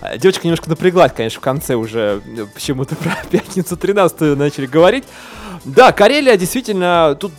А, 0.00 0.16
Девочка 0.18 0.46
немножко 0.46 0.68
напряглась, 0.68 1.12
конечно, 1.14 1.40
в 1.40 1.42
конце 1.42 1.74
уже 1.74 2.22
э, 2.26 2.46
почему-то 2.52 2.96
про 2.96 3.16
пятницу 3.30 3.76
13 3.76 4.36
начали 4.36 4.66
говорить. 4.66 5.04
Да, 5.64 5.92
Карелия 5.92 6.36
действительно, 6.36 7.16
тут 7.18 7.32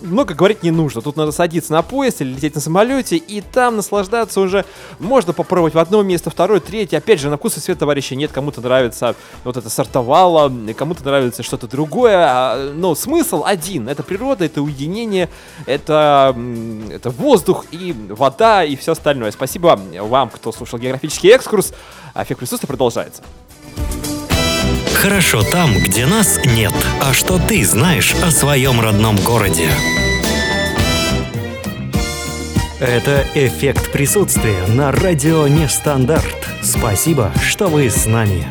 много 0.00 0.34
говорить 0.34 0.62
не 0.62 0.70
нужно. 0.70 1.02
Тут 1.02 1.16
надо 1.16 1.32
садиться 1.32 1.72
на 1.72 1.82
поезд 1.82 2.20
или 2.20 2.34
лететь 2.34 2.54
на 2.54 2.60
самолете, 2.60 3.16
и 3.16 3.40
там 3.40 3.76
наслаждаться 3.76 4.40
уже 4.40 4.64
можно 4.98 5.32
попробовать 5.32 5.74
в 5.74 5.78
одно 5.78 6.02
место, 6.02 6.30
второе, 6.30 6.60
третье. 6.60 6.98
Опять 6.98 7.20
же, 7.20 7.30
на 7.30 7.36
вкус 7.36 7.56
и 7.56 7.60
цвет 7.60 7.78
товарища 7.78 8.14
нет. 8.14 8.32
Кому-то 8.32 8.60
нравится 8.60 9.14
вот 9.44 9.56
это 9.56 9.68
сортовало, 9.70 10.52
кому-то 10.76 11.04
нравится 11.04 11.42
что-то 11.42 11.66
другое. 11.68 12.16
а, 12.18 12.72
Но 12.74 12.94
смысл 12.94 13.42
один. 13.44 13.88
Это 13.88 14.02
природа, 14.02 14.44
это 14.44 14.62
уединение, 14.62 15.28
это, 15.66 16.36
это 16.90 17.10
воздух 17.10 17.66
и 17.70 17.94
вода 18.08 18.64
и 18.64 18.76
все 18.76 18.92
остальное. 18.92 19.30
Спасибо 19.30 19.78
вам, 20.00 20.30
кто 20.30 20.52
слушал 20.52 20.78
географический 20.78 21.30
экскурс. 21.30 21.72
Эффект 22.14 22.38
присутствия 22.40 22.66
продолжается. 22.66 23.22
Хорошо 25.00 25.42
там, 25.42 25.78
где 25.78 26.06
нас 26.06 26.40
нет. 26.44 26.74
А 27.00 27.12
что 27.12 27.38
ты 27.38 27.64
знаешь 27.64 28.16
о 28.20 28.32
своем 28.32 28.80
родном 28.80 29.14
городе? 29.18 29.68
Это 32.80 33.24
эффект 33.36 33.92
присутствия 33.92 34.66
на 34.66 34.90
радио 34.90 35.46
Нестандарт. 35.46 36.48
Спасибо, 36.62 37.32
что 37.40 37.68
вы 37.68 37.88
с 37.90 38.06
нами. 38.06 38.44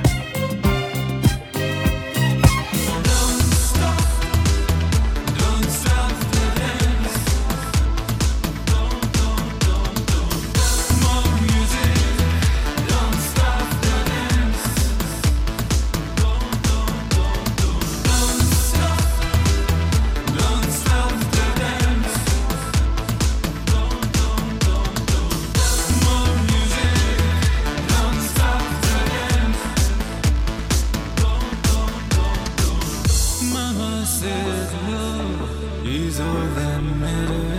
I 36.77 36.79
met 36.79 37.29
her 37.29 37.56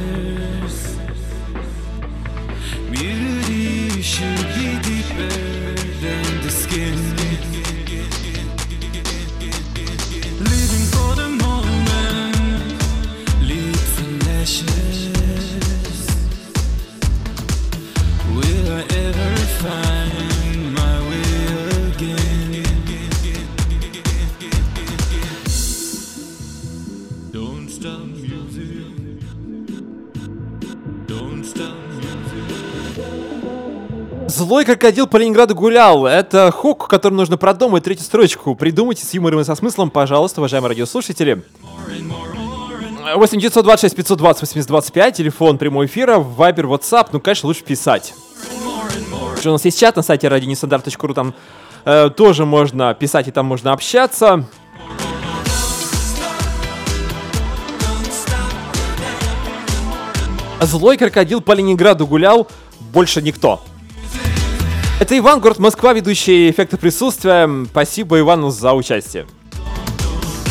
Злой 34.48 34.64
крокодил 34.64 35.06
по 35.06 35.18
Ленинграду 35.18 35.54
гулял. 35.54 36.06
Это 36.06 36.50
хук, 36.50 36.88
который 36.88 37.12
нужно 37.12 37.36
продумать 37.36 37.84
третью 37.84 38.06
строчку. 38.06 38.54
Придумайте 38.54 39.04
с 39.04 39.12
юмором 39.12 39.40
и 39.40 39.44
со 39.44 39.54
смыслом, 39.54 39.90
пожалуйста, 39.90 40.40
уважаемые 40.40 40.70
радиослушатели. 40.70 41.44
8 43.14 43.40
926 43.40 43.94
520 43.94 44.40
80 44.40 44.66
25, 44.66 45.16
телефон 45.18 45.58
прямого 45.58 45.84
эфира, 45.84 46.16
вайбер, 46.16 46.64
WhatsApp, 46.64 47.08
ну, 47.12 47.20
конечно, 47.20 47.46
лучше 47.46 47.62
писать. 47.62 48.14
У 49.44 49.48
нас 49.50 49.66
есть 49.66 49.78
чат 49.78 49.96
на 49.96 50.02
сайте 50.02 50.28
radionestandarт.ru, 50.28 51.12
там 51.12 51.34
э, 51.84 52.08
тоже 52.16 52.46
можно 52.46 52.94
писать 52.94 53.28
и 53.28 53.30
там 53.30 53.44
можно 53.44 53.74
общаться. 53.74 54.46
Злой 60.62 60.96
крокодил 60.96 61.42
по 61.42 61.52
Ленинграду 61.52 62.06
гулял, 62.06 62.48
больше 62.80 63.20
никто. 63.20 63.60
Это 65.00 65.16
Иван, 65.16 65.38
город 65.38 65.60
Москва, 65.60 65.92
ведущий 65.92 66.50
эффекты 66.50 66.76
присутствия. 66.76 67.48
Спасибо 67.70 68.18
Ивану 68.18 68.50
за 68.50 68.72
участие. 68.72 69.26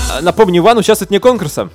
А, 0.09 0.21
Напомню, 0.21 0.59
Иван 0.59 0.77
участвует 0.77 1.09
вне 1.09 1.19
конкурса. 1.19 1.69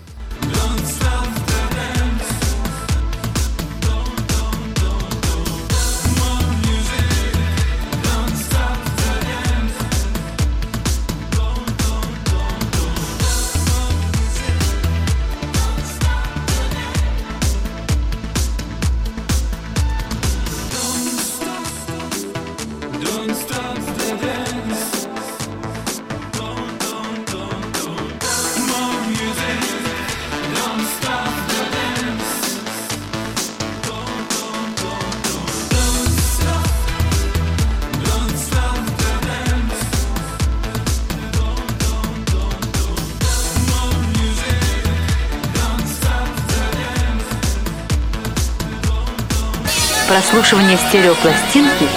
Прослушивание 50.12 50.76
стереопластинки 50.76 51.88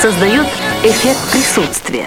создает 0.00 0.46
эффект 0.84 1.18
присутствия. 1.32 2.06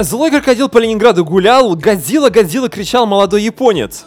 Злой 0.00 0.30
крокодил 0.32 0.68
по 0.68 0.78
Ленинграду 0.78 1.24
гулял, 1.24 1.76
Годзилла, 1.76 2.30
Годзилла 2.30 2.68
кричал 2.68 3.06
молодой 3.06 3.44
японец. 3.44 4.06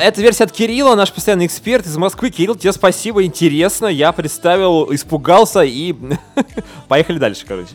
Это 0.00 0.22
версия 0.22 0.44
от 0.44 0.52
Кирилла, 0.52 0.94
наш 0.94 1.12
постоянный 1.12 1.46
эксперт 1.46 1.84
из 1.84 1.96
Москвы. 1.96 2.30
Кирилл, 2.30 2.54
тебе 2.54 2.72
спасибо, 2.72 3.24
интересно. 3.24 3.86
Я 3.86 4.12
представил, 4.12 4.94
испугался 4.94 5.62
и... 5.62 5.96
Поехали 6.86 7.18
дальше, 7.18 7.44
короче. 7.44 7.72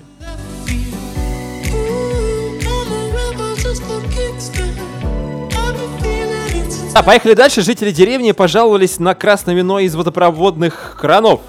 А, 7.00 7.04
поехали 7.04 7.34
дальше. 7.34 7.62
Жители 7.62 7.92
деревни 7.92 8.34
пожаловались 8.34 9.00
на 9.00 9.16
красное 9.16 9.56
вино 9.56 9.80
из 9.80 9.96
водопроводных 9.96 10.98
кранов. 11.00 11.40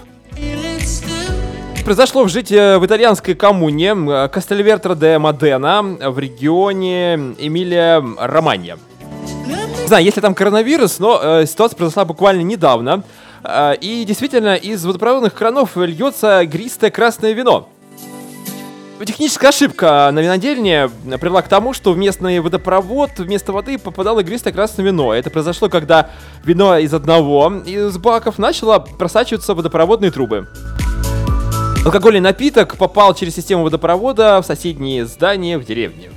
Произошло 1.85 2.23
в 2.23 2.29
житии 2.29 2.79
в 2.79 2.87
итальянской 2.87 3.35
коммуне 3.35 4.29
Кастельвертро 4.29 4.95
де 4.95 5.19
Модена 5.19 5.83
в 5.83 6.17
регионе 6.21 7.15
Эмилия 7.37 8.01
Романья. 8.17 8.79
Не 9.83 9.89
знаю, 9.89 10.05
если 10.05 10.21
там 10.21 10.37
коронавирус, 10.37 11.01
но 11.01 11.19
э, 11.21 11.47
ситуация 11.47 11.77
произошла 11.77 12.05
буквально 12.05 12.43
недавно. 12.43 13.03
Э, 13.43 13.75
и 13.75 14.05
действительно, 14.05 14.55
из 14.55 14.85
водопроводных 14.85 15.35
кранов 15.35 15.77
льется 15.77 16.45
гристое 16.45 16.93
красное 16.93 17.33
вино. 17.33 17.69
Техническая 19.07 19.49
ошибка 19.49 20.11
на 20.13 20.21
винодельне 20.21 20.91
привела 21.19 21.41
к 21.41 21.49
тому, 21.49 21.73
что 21.73 21.95
в 21.95 21.97
местный 21.97 22.39
водопровод 22.41 23.13
вместо 23.17 23.51
воды 23.51 23.79
попадало 23.79 24.21
игристое 24.21 24.53
красное 24.53 24.85
вино. 24.85 25.15
Это 25.15 25.31
произошло, 25.31 25.71
когда 25.71 26.11
вино 26.45 26.77
из 26.77 26.93
одного 26.93 27.51
из 27.65 27.97
баков 27.97 28.39
начало 28.39 28.79
просачиваться 28.79 29.55
в 29.55 29.57
водопроводные 29.57 30.11
трубы. 30.11 30.49
Алкогольный 31.83 32.21
напиток 32.21 32.77
попал 32.77 33.15
через 33.15 33.35
систему 33.35 33.63
водопровода 33.63 34.43
в 34.43 34.47
соседние 34.47 35.07
здания 35.07 35.57
в 35.57 35.65
деревне. 35.65 36.11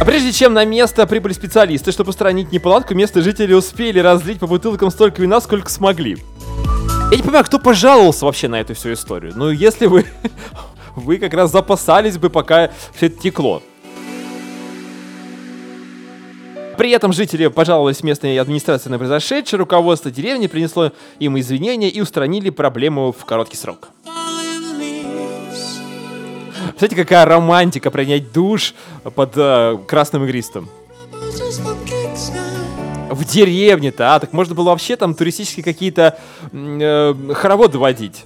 А 0.00 0.04
прежде 0.04 0.32
чем 0.32 0.52
на 0.52 0.64
место 0.64 1.06
прибыли 1.06 1.32
специалисты, 1.32 1.92
чтобы 1.92 2.10
устранить 2.10 2.50
неполадку, 2.50 2.94
местные 2.96 3.22
жители 3.22 3.54
успели 3.54 4.00
разлить 4.00 4.40
по 4.40 4.48
бутылкам 4.48 4.90
столько 4.90 5.22
вина, 5.22 5.40
сколько 5.40 5.70
смогли. 5.70 6.18
Я 7.12 7.18
не 7.18 7.22
понимаю, 7.22 7.44
кто 7.44 7.58
пожаловался 7.60 8.24
вообще 8.24 8.48
на 8.48 8.58
эту 8.58 8.74
всю 8.74 8.94
историю. 8.94 9.32
Ну, 9.36 9.50
если 9.50 9.86
вы... 9.86 10.06
Вы 10.96 11.18
как 11.18 11.34
раз 11.34 11.50
запасались 11.50 12.18
бы, 12.18 12.30
пока 12.30 12.70
все 12.94 13.06
это 13.06 13.20
текло. 13.20 13.62
При 16.76 16.90
этом 16.90 17.12
жители 17.12 17.46
пожаловались 17.48 18.02
местной 18.02 18.38
администрации 18.38 18.88
на 18.90 18.98
произошедшее, 18.98 19.58
руководство 19.58 20.10
деревни 20.10 20.46
принесло 20.46 20.92
им 21.18 21.38
извинения 21.38 21.88
и 21.88 22.00
устранили 22.00 22.50
проблему 22.50 23.12
в 23.12 23.24
короткий 23.24 23.56
срок. 23.56 23.90
Представляете, 26.82 26.96
какая 26.96 27.24
романтика 27.26 27.90
принять 27.90 28.32
душ 28.32 28.74
под 29.14 29.32
э, 29.36 29.78
красным 29.86 30.24
игристом. 30.24 30.68
В 33.10 33.24
деревне-то, 33.24 34.14
а, 34.14 34.20
так 34.20 34.32
можно 34.32 34.54
было 34.54 34.70
вообще 34.70 34.96
там 34.96 35.14
туристические 35.14 35.62
какие-то 35.62 36.18
э, 36.50 37.14
хороводы 37.34 37.78
водить. 37.78 38.24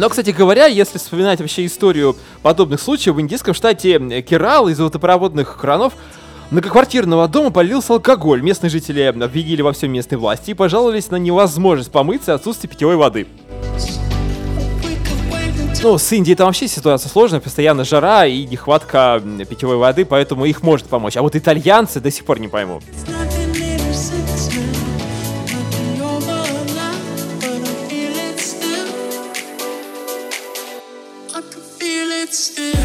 Но, 0.00 0.08
кстати 0.08 0.30
говоря, 0.30 0.64
если 0.64 0.96
вспоминать 0.96 1.40
вообще 1.40 1.66
историю 1.66 2.16
подобных 2.40 2.80
случаев, 2.80 3.16
в 3.16 3.20
индийском 3.20 3.52
штате 3.52 4.22
Керал 4.22 4.68
из 4.68 4.80
водопроводных 4.80 5.58
кранов 5.58 5.92
многоквартирного 6.50 7.28
дома 7.28 7.50
полился 7.50 7.92
алкоголь. 7.92 8.40
Местные 8.40 8.70
жители 8.70 9.02
обвинили 9.02 9.60
во 9.60 9.74
всем 9.74 9.92
местной 9.92 10.16
власти 10.16 10.52
и 10.52 10.54
пожаловались 10.54 11.10
на 11.10 11.16
невозможность 11.16 11.92
помыться 11.92 12.32
и 12.32 12.34
отсутствие 12.34 12.70
питьевой 12.70 12.96
воды. 12.96 13.26
Ну, 15.82 15.98
с 15.98 16.12
Индией 16.12 16.34
там 16.34 16.46
вообще 16.46 16.66
ситуация 16.66 17.10
сложная, 17.10 17.40
постоянно 17.40 17.84
жара 17.84 18.24
и 18.24 18.46
нехватка 18.46 19.22
питьевой 19.50 19.76
воды, 19.76 20.06
поэтому 20.06 20.46
их 20.46 20.62
может 20.62 20.86
помочь. 20.86 21.18
А 21.18 21.20
вот 21.22 21.36
итальянцы 21.36 22.00
до 22.00 22.10
сих 22.10 22.24
пор 22.24 22.40
не 22.40 22.48
пойму. 22.48 22.80
it's 32.30 32.38
still 32.38 32.79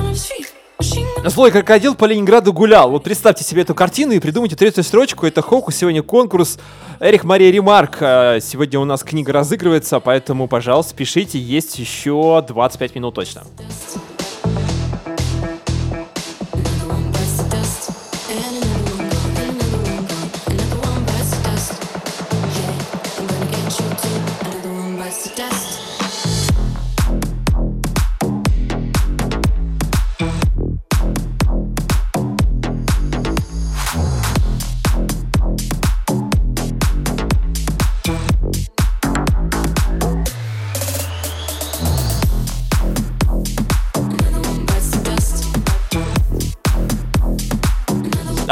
of 0.00 0.08
his 0.08 0.26
feet. 0.26 0.46
Machine 0.80 1.06
gun 1.16 1.30
Злой 1.30 1.52
крокодил 1.52 1.94
по 1.94 2.06
Ленинграду 2.06 2.52
гулял. 2.52 2.90
Вот 2.90 3.04
представьте 3.04 3.44
себе 3.44 3.62
эту 3.62 3.74
картину 3.74 4.14
и 4.14 4.18
придумайте 4.18 4.56
третью 4.56 4.82
строчку. 4.82 5.26
Это 5.26 5.40
Хоку. 5.40 5.70
Сегодня 5.70 6.02
конкурс 6.02 6.58
Эрих 6.98 7.22
Мария 7.22 7.52
Ремарк. 7.52 7.98
Э, 8.00 8.40
Сегодня 8.42 8.80
у 8.80 8.84
нас 8.84 9.04
книга 9.04 9.32
разыгрывается, 9.32 10.00
поэтому, 10.00 10.48
пожалуйста, 10.48 10.96
пишите. 10.96 11.38
Есть 11.38 11.78
еще 11.78 12.44
25 12.48 12.96
минут 12.96 13.14
точно. 13.14 13.44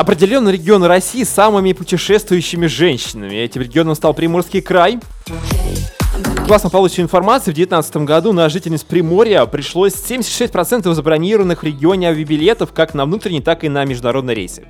Определен 0.07 0.49
регион 0.49 0.85
России 0.85 1.25
самыми 1.25 1.73
путешествующими 1.73 2.67
женщинами. 2.67 3.35
Этим 3.35 3.63
регионом 3.63 3.97
стал 3.97 4.15
Приморский 4.15 4.63
край. 4.63 5.01
Классно 6.47 6.71
полученной 6.71 7.07
информации, 7.07 7.51
в 7.51 7.55
2019 7.55 7.97
году 7.97 8.33
на 8.33 8.49
жительниц 8.49 8.85
Приморья 8.85 9.45
пришлось 9.47 9.95
76% 9.95 10.95
забронированных 10.95 11.63
в 11.63 11.67
регионе 11.67 12.11
авиабилетов 12.11 12.73
как 12.73 12.95
на 12.95 13.05
внутренние, 13.05 13.43
так 13.43 13.65
и 13.65 13.69
на 13.69 13.85
международные 13.85 14.37
рейсы. 14.37 14.63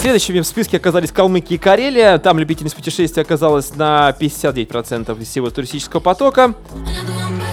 Следующими 0.00 0.40
в 0.40 0.46
списке 0.48 0.78
оказались 0.78 1.12
Калмыкия 1.12 1.56
и 1.56 1.60
Карелия. 1.60 2.18
Там 2.18 2.40
любительниц 2.40 2.74
путешествий 2.74 3.22
оказалось 3.22 3.76
на 3.76 4.12
59% 4.18 5.22
из 5.22 5.28
всего 5.28 5.50
туристического 5.50 6.00
потока. 6.00 6.52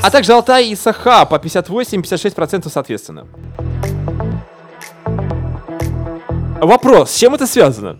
А 0.02 0.10
также 0.10 0.34
Алтай 0.34 0.70
и 0.70 0.76
Саха 0.76 1.26
по 1.26 1.36
58-56% 1.36 2.68
соответственно. 2.74 3.28
Вопрос, 6.62 7.12
с 7.12 7.18
чем 7.18 7.36
это 7.36 7.48
связано? 7.48 7.98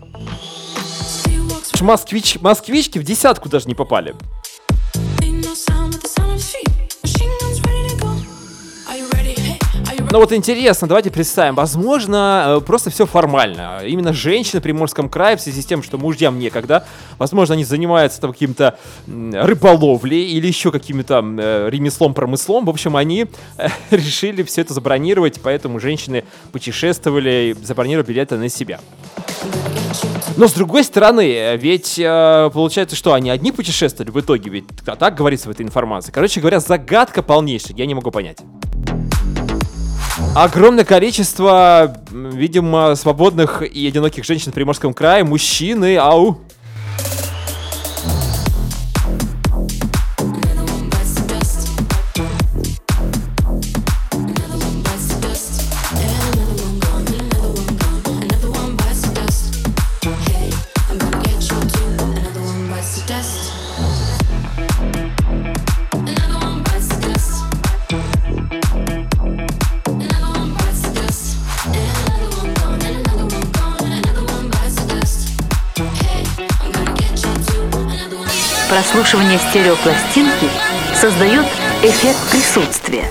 Москвич, 1.80 2.40
москвички 2.40 2.98
в 2.98 3.04
десятку 3.04 3.48
даже 3.48 3.68
не 3.68 3.74
попали. 3.74 4.14
Но 10.16 10.20
вот 10.20 10.32
интересно, 10.32 10.88
давайте 10.88 11.10
представим, 11.10 11.56
возможно, 11.56 12.56
э, 12.56 12.60
просто 12.62 12.88
все 12.88 13.04
формально. 13.04 13.82
Именно 13.84 14.14
женщины 14.14 14.60
в 14.60 14.62
Приморском 14.62 15.10
крае 15.10 15.36
в 15.36 15.42
связи 15.42 15.60
с 15.60 15.66
тем, 15.66 15.82
что 15.82 15.98
мужьям 15.98 16.38
некогда, 16.38 16.86
возможно, 17.18 17.52
они 17.52 17.64
занимаются 17.64 18.22
там 18.22 18.32
каким-то 18.32 18.78
рыболовлей 19.06 20.24
или 20.30 20.46
еще 20.46 20.72
каким-то 20.72 21.22
э, 21.22 21.68
ремеслом-промыслом. 21.70 22.64
В 22.64 22.70
общем, 22.70 22.96
они 22.96 23.26
э, 23.58 23.68
решили 23.90 24.42
все 24.42 24.62
это 24.62 24.72
забронировать, 24.72 25.38
поэтому 25.42 25.80
женщины 25.80 26.24
путешествовали, 26.50 27.54
и 27.54 27.64
забронировали 27.66 28.06
билеты 28.06 28.38
на 28.38 28.48
себя. 28.48 28.80
Но 30.38 30.48
с 30.48 30.54
другой 30.54 30.84
стороны, 30.84 31.58
ведь 31.58 31.98
э, 31.98 32.50
получается, 32.54 32.96
что 32.96 33.12
они 33.12 33.28
одни 33.28 33.52
путешествовали 33.52 34.10
в 34.10 34.18
итоге, 34.18 34.48
ведь 34.48 34.64
а 34.86 34.96
так 34.96 35.14
говорится 35.14 35.48
в 35.48 35.50
этой 35.50 35.66
информации. 35.66 36.10
Короче 36.10 36.40
говоря, 36.40 36.60
загадка 36.60 37.22
полнейшая, 37.22 37.76
я 37.76 37.84
не 37.84 37.94
могу 37.94 38.10
понять. 38.10 38.38
Огромное 40.36 40.84
количество, 40.84 41.96
видимо, 42.10 42.94
свободных 42.94 43.62
и 43.62 43.88
одиноких 43.88 44.22
женщин 44.26 44.52
в 44.52 44.54
Приморском 44.54 44.92
крае, 44.92 45.24
мужчины, 45.24 45.96
ау. 45.96 46.42
Прослушивание 79.06 79.38
стереопластинки 79.38 80.48
создает 80.92 81.46
эффект 81.84 82.18
присутствия. 82.28 83.04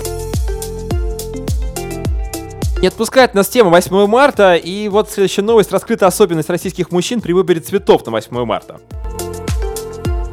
Не 2.82 2.88
отпускает 2.88 3.32
нас 3.32 3.48
тема 3.48 3.70
8 3.70 4.06
марта, 4.06 4.56
и 4.56 4.88
вот 4.88 5.10
следующая 5.10 5.40
новость 5.40 5.72
раскрыта 5.72 6.06
особенность 6.06 6.50
российских 6.50 6.90
мужчин 6.90 7.22
при 7.22 7.32
выборе 7.32 7.60
цветов 7.60 8.04
на 8.04 8.12
8 8.12 8.44
марта. 8.44 8.78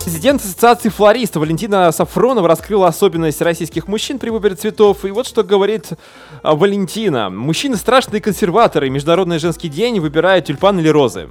Президент 0.04 0.42
Ассоциации 0.44 0.90
флористов 0.90 1.42
Валентина 1.42 1.90
Сафронова 1.94 2.46
раскрыла 2.50 2.90
особенность 2.90 3.42
российских 3.42 3.88
мужчин 3.88 4.20
при 4.20 4.32
выборе 4.32 4.56
цветов. 4.56 5.06
И 5.06 5.12
вот 5.12 5.26
что 5.26 5.44
говорит 5.44 5.92
а, 6.42 6.56
Валентина. 6.56 7.30
Мужчины 7.30 7.78
страшные 7.78 8.20
консерваторы. 8.20 8.90
Международный 8.90 9.40
женский 9.40 9.70
день 9.70 10.02
выбирают 10.02 10.44
тюльпан 10.46 10.78
или 10.80 10.90
розы. 10.90 11.30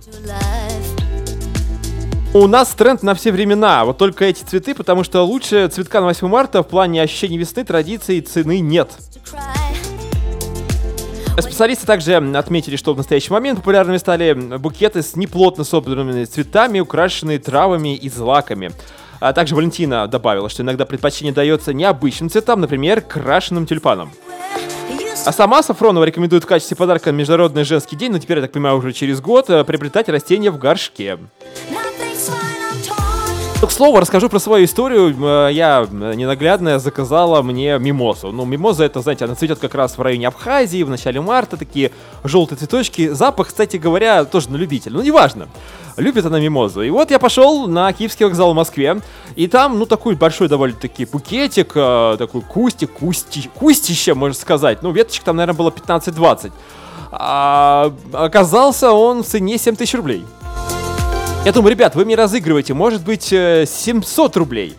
У 2.35 2.47
нас 2.47 2.71
тренд 2.71 3.03
на 3.03 3.14
все 3.14 3.31
времена. 3.31 3.85
Вот 3.85 3.99
только 3.99 4.25
эти 4.25 4.42
цветы, 4.42 4.75
потому 4.75 5.05
что 5.05 5.23
лучше 5.23 5.68
цветка 5.68 6.01
на 6.01 6.07
8 6.07 6.27
марта 6.29 6.62
в 6.62 6.66
плане 6.66 7.03
ощущения 7.03 7.37
весны, 7.37 7.62
традиций 7.62 8.16
и 8.16 8.21
цены 8.23 8.61
нет. 8.61 8.90
Специалисты 11.38 11.87
также 11.87 12.14
отметили, 12.14 12.77
что 12.77 12.95
в 12.95 12.97
настоящий 12.97 13.31
момент 13.31 13.59
популярными 13.59 13.99
стали 13.99 14.33
букеты 14.33 15.03
с 15.03 15.14
неплотно 15.14 15.62
собранными 15.64 16.25
цветами, 16.25 16.81
украшенные 16.81 17.38
травами 17.38 17.95
и 17.97 18.09
злаками. 18.09 18.71
А 19.21 19.35
также 19.35 19.55
Валентина 19.55 20.07
добавила, 20.07 20.49
что 20.49 20.62
иногда 20.62 20.87
предпочтение 20.87 21.35
дается 21.35 21.75
необычным 21.75 22.31
цветам, 22.31 22.62
например, 22.62 23.03
крашенным 23.03 23.66
тюльпанам. 23.66 24.11
А 25.27 25.33
сама 25.33 25.62
Сафронова 25.62 26.05
рекомендует 26.05 26.45
в 26.45 26.47
качестве 26.47 26.79
подарка 26.79 27.12
на 27.12 27.16
Международный 27.16 27.64
женский 27.64 27.95
день, 27.95 28.11
но 28.11 28.18
теперь, 28.18 28.38
я 28.38 28.42
так 28.42 28.53
понимаю, 28.53 28.79
уже 28.79 28.92
через 28.92 29.21
год, 29.21 29.51
э, 29.51 29.62
приобретать 29.64 30.09
растения 30.09 30.51
в 30.51 30.59
горшке. 30.59 31.18
К 33.62 33.70
слову, 33.70 34.01
расскажу 34.01 34.29
про 34.29 34.40
свою 34.40 34.64
историю. 34.64 35.14
Э, 35.25 35.48
Я 35.53 35.87
э, 35.88 36.14
ненаглядная 36.14 36.81
заказала 36.81 37.42
мне 37.42 37.79
мимозу. 37.79 38.33
Ну, 38.33 38.44
мимоза 38.44 38.85
это, 38.85 39.01
знаете, 39.03 39.25
она 39.25 39.37
цветет 39.37 39.61
как 39.61 39.77
раз 39.77 39.96
в 39.96 40.03
районе 40.03 40.27
Абхазии 40.27 40.83
в 40.83 40.90
начале 40.90 41.20
марта, 41.20 41.57
такие 41.57 41.92
желтые 42.25 42.59
цветочки. 42.59 43.11
Запах, 43.11 43.46
кстати 43.48 43.77
говоря, 43.77 44.25
тоже 44.25 44.51
на 44.51 44.57
любителя. 44.57 44.94
Ну, 44.94 45.03
неважно. 45.03 45.48
Любит 45.96 46.27
она 46.27 46.40
мимозу. 46.40 46.83
И 46.83 46.90
вот 46.90 47.12
я 47.12 47.20
пошел 47.20 47.68
на 47.68 47.92
Киевский 47.92 48.27
вокзал 48.27 48.53
в 48.53 48.57
Москве, 48.57 49.01
и 49.37 49.46
там, 49.46 49.79
ну, 49.79 49.87
такой 49.87 50.16
большой 50.16 50.48
довольно-таки 50.48 51.05
букетик, 51.05 51.70
э, 51.77 52.16
такой 52.18 52.40
кустик, 52.40 52.92
кусти, 52.92 53.48
кустище, 53.55 54.14
можно 54.14 54.38
сказать. 54.38 54.83
Ну, 54.83 54.90
веточек 54.90 55.22
там, 55.22 55.37
наверное, 55.37 55.57
было 55.57 55.70
15-20. 55.70 56.51
А 57.12 57.93
оказался 58.12 58.91
он 58.91 59.22
в 59.22 59.26
цене 59.26 59.57
7 59.57 59.76
тысяч 59.76 59.95
рублей. 59.95 60.24
Я 61.45 61.51
думаю, 61.51 61.72
ребят, 61.72 61.97
вы 61.97 62.05
мне 62.05 62.14
разыгрываете, 62.14 62.72
может 62.72 63.03
быть, 63.03 63.32
э, 63.32 63.64
700 63.66 64.36
рублей. 64.36 64.76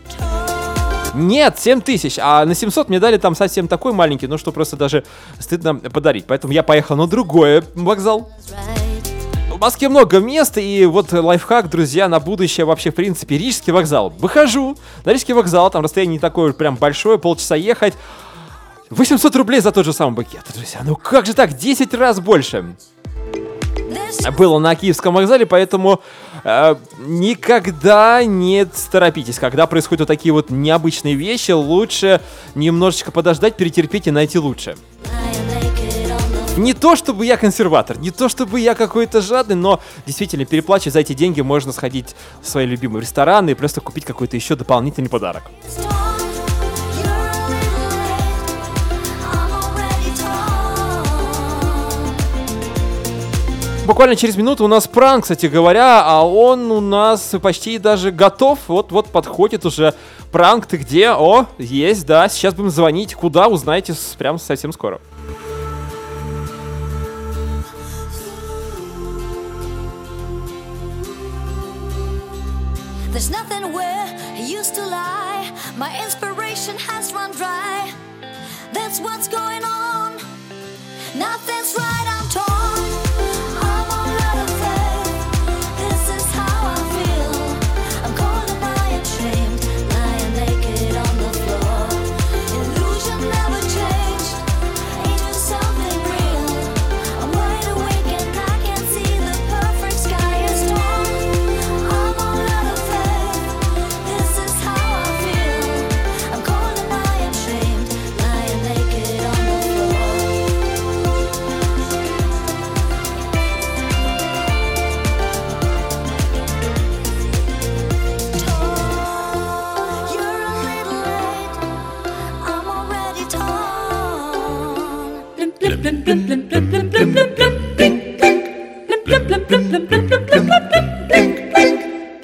Нет, 1.14 1.59
7 1.59 1.82
тысяч, 1.82 2.18
а 2.18 2.45
на 2.45 2.55
700 2.55 2.88
мне 2.88 3.01
дали 3.01 3.18
там 3.18 3.36
совсем 3.36 3.68
такой 3.68 3.91
маленький, 3.91 4.28
ну 4.28 4.38
что 4.38 4.53
просто 4.53 4.78
даже 4.78 5.03
стыдно 5.39 5.76
подарить. 5.76 6.24
Поэтому 6.26 6.53
я 6.53 6.64
поехал 6.64 6.95
на 6.95 7.05
другой 7.05 7.64
вокзал. 7.76 8.32
В 9.51 9.59
Москве 9.59 9.89
много 9.89 10.20
мест, 10.20 10.57
и 10.57 10.86
вот 10.86 11.11
лайфхак, 11.11 11.70
друзья, 11.70 12.07
на 12.07 12.22
будущее 12.22 12.66
вообще, 12.66 12.91
в 12.91 12.95
принципе, 12.95 13.38
Рижский 13.38 13.74
вокзал. 13.74 14.11
Выхожу 14.18 14.78
на 15.03 15.11
Рижский 15.11 15.34
вокзал, 15.34 15.70
там 15.70 15.84
расстояние 15.84 16.14
не 16.14 16.20
такое 16.20 16.53
прям 16.53 16.78
большое, 16.78 17.20
полчаса 17.20 17.57
ехать. 17.57 17.93
800 18.89 19.36
рублей 19.36 19.59
за 19.59 19.74
тот 19.74 19.84
же 19.84 19.91
самый 19.91 20.16
букет, 20.16 20.45
друзья. 20.55 20.80
Ну 20.86 20.95
как 20.95 21.26
же 21.26 21.34
так, 21.34 21.57
10 21.57 21.93
раз 21.93 22.22
больше 22.22 22.74
было 24.38 24.59
на 24.59 24.76
Киевском 24.76 25.14
вокзале, 25.14 25.45
поэтому 25.45 25.95
э, 25.95 25.99
никогда 26.44 28.24
не 28.24 28.66
торопитесь. 28.91 29.39
Когда 29.39 29.68
происходят 29.68 30.02
вот 30.02 30.08
такие 30.08 30.34
вот 30.34 30.50
необычные 30.50 31.16
вещи, 31.16 31.52
лучше 31.52 32.22
немножечко 32.56 33.12
подождать, 33.12 33.56
перетерпеть 33.56 34.08
и 34.08 34.12
найти 34.12 34.39
лучше. 34.39 34.76
Не 36.56 36.74
то 36.76 36.96
чтобы 36.96 37.26
я 37.26 37.36
консерватор, 37.36 37.98
не 37.98 38.12
то 38.12 38.30
чтобы 38.30 38.60
я 38.60 38.76
какой-то 38.76 39.22
жадный, 39.22 39.56
но 39.56 39.82
действительно 40.06 40.46
переплачивать 40.46 40.94
за 40.94 41.00
эти 41.00 41.14
деньги 41.14 41.41
можно 41.41 41.72
сходить 41.72 42.16
в 42.44 42.48
свои 42.48 42.68
любимые 42.68 43.02
рестораны 43.02 43.52
и 43.52 43.54
просто 43.56 43.82
купить 43.82 44.06
какой-то 44.06 44.36
еще 44.36 44.56
дополнительный 44.56 45.10
подарок. 45.10 45.44
Буквально 53.86 54.15
через 54.15 54.38
минуту 54.38 54.63
у 54.63 54.67
нас 54.67 54.88
пранк, 54.88 55.23
кстати 55.23 55.47
говоря, 55.47 56.03
а 56.05 56.21
он 56.25 56.71
у 56.71 56.79
нас 56.79 57.36
почти 57.41 57.77
даже 57.77 58.11
готов. 58.11 58.57
Вот-вот 58.67 59.07
подходит 59.07 59.65
уже 59.65 59.93
пранк. 60.31 60.65
Ты 60.65 60.77
где? 60.77 61.09
О, 61.11 61.47
есть, 61.57 62.05
да. 62.05 62.29
Сейчас 62.29 62.53
будем 62.53 62.69
звонить. 62.69 63.13
Куда, 63.13 63.47
узнаете 63.47 63.93
прямо 64.17 64.38
совсем 64.38 64.71
скоро. 64.71 65.01
There's 73.11 73.29
nothing 73.29 73.73
where 73.73 74.07
I 74.34 74.41
used 74.41 74.75
to 74.75 74.81
lie. 74.81 75.51
My 75.77 75.91
inspiration 76.03 76.77
has 76.88 77.13
run 77.13 77.31
dry. 77.38 77.72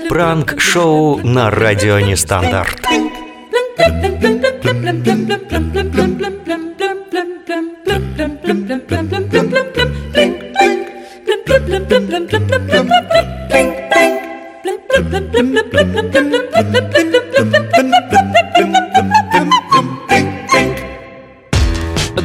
Пранк-шоу 0.09 1.19
на 1.23 1.49
радио 1.49 1.99
Нестандарт. 1.99 2.79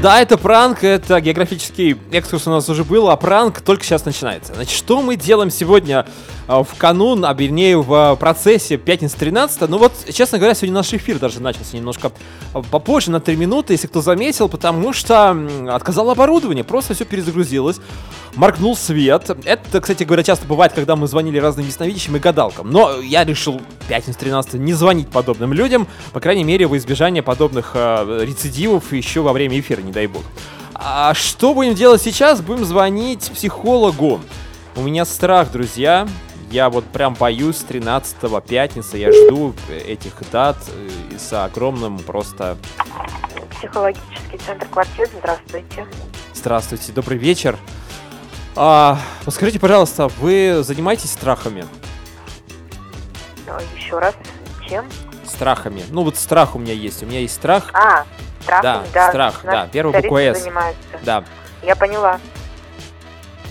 Да, 0.04 0.20
это 0.20 0.36
пранк, 0.36 0.84
это 0.84 1.18
географический 1.18 1.96
экскурс 2.12 2.46
у 2.46 2.50
нас 2.50 2.68
уже 2.68 2.84
был, 2.84 3.08
а 3.08 3.16
пранк 3.16 3.62
только 3.62 3.84
сейчас 3.84 4.04
начинается. 4.04 4.52
Значит, 4.52 4.76
что 4.76 5.00
мы 5.00 5.16
делаем 5.16 5.50
сегодня 5.50 6.04
в 6.46 6.68
канун, 6.76 7.24
а 7.24 7.32
вернее 7.32 7.80
в 7.80 8.16
процессе 8.16 8.76
пятницы 8.76 9.16
13 9.16 9.68
Ну 9.68 9.78
вот, 9.78 9.92
честно 10.12 10.38
говоря, 10.38 10.54
сегодня 10.54 10.74
наш 10.74 10.92
эфир 10.92 11.18
даже 11.18 11.40
начался 11.40 11.76
немножко 11.76 12.12
а, 12.52 12.62
попозже, 12.62 13.10
на 13.10 13.20
3 13.20 13.36
минуты, 13.36 13.74
если 13.74 13.86
кто 13.86 14.00
заметил, 14.02 14.48
потому 14.48 14.92
что 14.92 15.36
отказало 15.70 16.12
оборудование, 16.12 16.64
просто 16.64 16.94
все 16.94 17.04
перезагрузилось, 17.04 17.80
моргнул 18.34 18.76
свет. 18.76 19.30
Это, 19.44 19.80
кстати 19.80 20.04
говоря, 20.04 20.22
часто 20.22 20.46
бывает, 20.46 20.72
когда 20.72 20.96
мы 20.96 21.06
звонили 21.06 21.38
разным 21.38 21.66
ясновидящим 21.66 22.16
и 22.16 22.18
гадалкам. 22.18 22.70
Но 22.70 23.00
я 23.00 23.24
решил 23.24 23.60
пятницу 23.88 24.18
13 24.18 24.54
не 24.54 24.74
звонить 24.74 25.08
подобным 25.08 25.52
людям, 25.52 25.86
по 26.12 26.20
крайней 26.20 26.44
мере, 26.44 26.66
во 26.66 26.76
избежание 26.76 27.22
подобных 27.22 27.72
э, 27.74 28.20
рецидивов 28.22 28.92
еще 28.92 29.20
во 29.20 29.32
время 29.32 29.58
эфира, 29.58 29.80
не 29.80 29.92
дай 29.92 30.06
бог. 30.06 30.22
А 30.74 31.14
что 31.14 31.54
будем 31.54 31.74
делать 31.74 32.02
сейчас? 32.02 32.40
Будем 32.40 32.64
звонить 32.64 33.30
психологу. 33.32 34.20
У 34.76 34.82
меня 34.82 35.04
страх, 35.04 35.52
друзья. 35.52 36.06
Я 36.54 36.70
вот 36.70 36.84
прям 36.84 37.14
боюсь 37.14 37.56
13 37.64 38.16
пятницы. 38.46 38.96
Я 38.96 39.10
жду 39.10 39.52
этих 39.68 40.12
дат 40.30 40.56
э, 40.68 41.18
с 41.18 41.32
огромным 41.32 41.98
просто... 41.98 42.56
Психологический 43.58 44.38
центр 44.38 44.68
квартир, 44.68 45.08
здравствуйте. 45.18 45.84
Здравствуйте, 46.32 46.92
добрый 46.92 47.18
вечер. 47.18 47.58
А, 48.54 49.00
подскажите, 49.24 49.58
пожалуйста, 49.58 50.06
вы 50.20 50.62
занимаетесь 50.62 51.10
страхами? 51.10 51.66
Еще 53.76 53.98
раз, 53.98 54.14
чем? 54.68 54.88
Страхами. 55.26 55.82
Ну 55.90 56.04
вот 56.04 56.16
страх 56.16 56.54
у 56.54 56.60
меня 56.60 56.72
есть. 56.72 57.02
У 57.02 57.06
меня 57.06 57.18
есть 57.18 57.34
страх. 57.34 57.70
А, 57.74 58.04
страхами, 58.44 58.62
Да, 58.62 58.84
да. 58.94 59.08
страх, 59.08 59.40
да, 59.42 59.68
первая 59.72 60.00
буква 60.00 60.20
«С». 60.20 60.38
занимаются. 60.38 61.00
Да. 61.02 61.24
Я 61.64 61.74
поняла. 61.74 62.20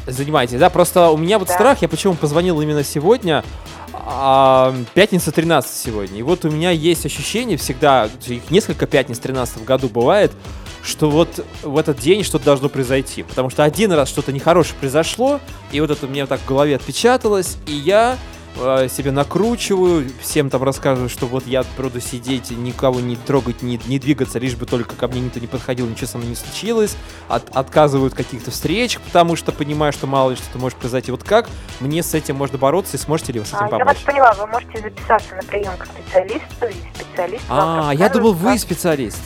Занимаетесь, 0.07 0.59
да? 0.59 0.69
Просто 0.69 1.09
у 1.09 1.17
меня 1.17 1.39
вот 1.39 1.47
Да. 1.47 1.53
страх, 1.53 1.81
я 1.81 1.87
почему 1.87 2.13
позвонил 2.15 2.59
именно 2.61 2.83
сегодня, 2.83 3.43
а, 3.93 4.75
пятница 4.93 5.31
13 5.31 5.77
сегодня. 5.77 6.19
И 6.19 6.21
вот 6.23 6.45
у 6.45 6.49
меня 6.49 6.71
есть 6.71 7.05
ощущение 7.05 7.57
всегда, 7.57 8.09
их 8.27 8.49
несколько 8.51 8.85
пятниц 8.85 9.19
13 9.19 9.59
в 9.61 9.63
году 9.63 9.87
бывает, 9.87 10.31
что 10.83 11.09
вот 11.09 11.45
в 11.61 11.77
этот 11.77 11.99
день 11.99 12.23
что-то 12.23 12.43
должно 12.45 12.67
произойти. 12.67 13.23
Потому 13.23 13.49
что 13.49 13.63
один 13.63 13.93
раз 13.93 14.09
что-то 14.09 14.33
нехорошее 14.33 14.75
произошло, 14.79 15.39
и 15.71 15.79
вот 15.79 15.89
это 15.91 16.05
у 16.05 16.09
меня 16.09 16.25
так 16.25 16.41
в 16.41 16.45
голове 16.45 16.75
отпечаталось, 16.75 17.55
и 17.67 17.71
я 17.73 18.17
себе 18.55 19.11
накручиваю, 19.11 20.07
всем 20.21 20.49
там 20.49 20.63
рассказываю, 20.63 21.09
что 21.09 21.25
вот 21.25 21.47
я 21.47 21.63
буду 21.77 21.99
сидеть, 21.99 22.51
никого 22.51 22.99
не 22.99 23.15
трогать, 23.15 23.61
не, 23.61 23.79
не 23.87 23.99
двигаться, 23.99 24.39
лишь 24.39 24.55
бы 24.55 24.65
только 24.65 24.95
ко 24.95 25.07
мне 25.07 25.21
никто 25.21 25.39
не 25.39 25.47
подходил, 25.47 25.87
ничего 25.87 26.07
со 26.07 26.17
мной 26.17 26.29
не 26.29 26.35
случилось, 26.35 26.95
от, 27.27 27.49
отказываю 27.55 28.07
от 28.07 28.13
каких-то 28.13 28.51
встреч, 28.51 28.99
потому 28.99 29.35
что 29.35 29.51
понимаю, 29.51 29.91
что 29.93 30.07
мало 30.07 30.31
ли 30.31 30.35
что-то 30.35 30.59
может 30.59 30.77
произойти. 30.77 31.11
Вот 31.11 31.23
как 31.23 31.49
мне 31.79 32.03
с 32.03 32.13
этим 32.13 32.35
можно 32.35 32.57
бороться, 32.57 32.97
и 32.97 32.99
сможете 32.99 33.33
ли 33.33 33.39
вы 33.39 33.45
с 33.45 33.49
этим 33.49 33.59
А, 33.61 33.77
я 33.77 33.85
вас 33.85 33.95
помочь? 33.97 34.03
поняла, 34.05 34.33
вы 34.33 34.47
можете 34.47 34.81
записаться 34.81 35.35
на 35.35 35.41
прием 35.43 35.73
к 35.77 35.85
специалисту, 35.85 36.67
и 36.67 36.95
специалист 36.99 37.43
А, 37.49 37.91
я 37.93 38.09
думал, 38.09 38.33
вы 38.33 38.57
специалист. 38.59 39.19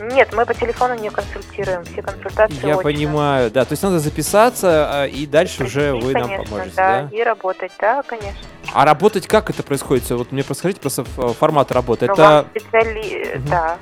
Нет, 0.00 0.32
мы 0.34 0.44
по 0.44 0.54
телефону 0.54 0.94
не 0.94 1.10
консультируем, 1.10 1.84
все 1.84 2.02
консультации 2.02 2.66
Я 2.66 2.72
очно. 2.72 2.82
понимаю, 2.82 3.50
да. 3.50 3.64
То 3.64 3.72
есть 3.72 3.82
надо 3.82 4.00
записаться, 4.00 5.02
а, 5.02 5.06
и 5.06 5.26
дальше 5.26 5.64
уже 5.64 5.92
Прийти, 5.92 6.06
вы 6.06 6.12
нам 6.12 6.22
конечно, 6.24 6.44
поможете, 6.44 6.76
да, 6.76 7.02
да? 7.02 7.16
и 7.16 7.22
работать, 7.22 7.72
да, 7.78 8.02
конечно. 8.02 8.40
А 8.72 8.84
работать 8.84 9.26
как 9.28 9.50
это 9.50 9.62
происходит? 9.62 10.10
Вот 10.10 10.32
мне 10.32 10.44
расскажите 10.48 10.80
просто 10.80 11.04
э, 11.16 11.28
формат 11.38 11.70
работы. 11.70 12.06
Ну, 12.06 12.12
Это 12.14 12.46
специали... 12.50 13.36
Мгм. 13.36 13.48
Да. 13.48 13.78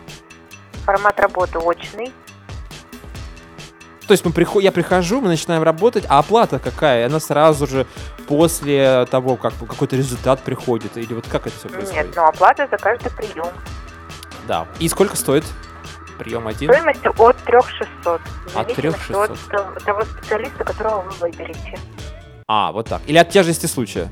Формат 0.84 1.18
работы 1.18 1.58
очный. 1.58 2.12
То 4.06 4.12
есть 4.12 4.24
мы 4.24 4.32
приход... 4.32 4.62
я 4.62 4.72
прихожу, 4.72 5.20
мы 5.20 5.28
начинаем 5.28 5.62
работать, 5.62 6.04
а 6.08 6.18
оплата 6.18 6.58
какая? 6.58 7.06
Она 7.06 7.20
сразу 7.20 7.66
же 7.66 7.86
после 8.26 9.06
того, 9.10 9.36
как 9.36 9.54
какой-то 9.58 9.96
результат 9.96 10.40
приходит? 10.40 10.96
Или 10.98 11.14
вот 11.14 11.26
как 11.28 11.46
это 11.46 11.56
все 11.56 11.68
происходит? 11.68 12.06
Нет, 12.06 12.16
но 12.16 12.26
оплата 12.26 12.68
за 12.70 12.76
каждый 12.76 13.10
прием. 13.12 13.48
Да. 14.46 14.66
И 14.80 14.88
сколько 14.88 15.16
стоит 15.16 15.44
прием 16.24 16.46
один? 16.46 16.70
Стоимость 16.72 17.06
от 17.06 17.36
3600. 17.44 18.20
в 18.20 18.56
От 18.56 18.68
зависимости 18.68 18.80
3600. 18.80 19.30
От 19.30 19.48
того- 19.48 19.80
того 19.84 20.02
специалиста, 20.04 20.64
которого 20.64 21.00
вы 21.02 21.10
выберете. 21.28 21.78
А, 22.48 22.72
вот 22.72 22.88
так. 22.88 23.00
Или 23.06 23.18
от 23.18 23.30
тяжести 23.30 23.66
случая? 23.66 24.08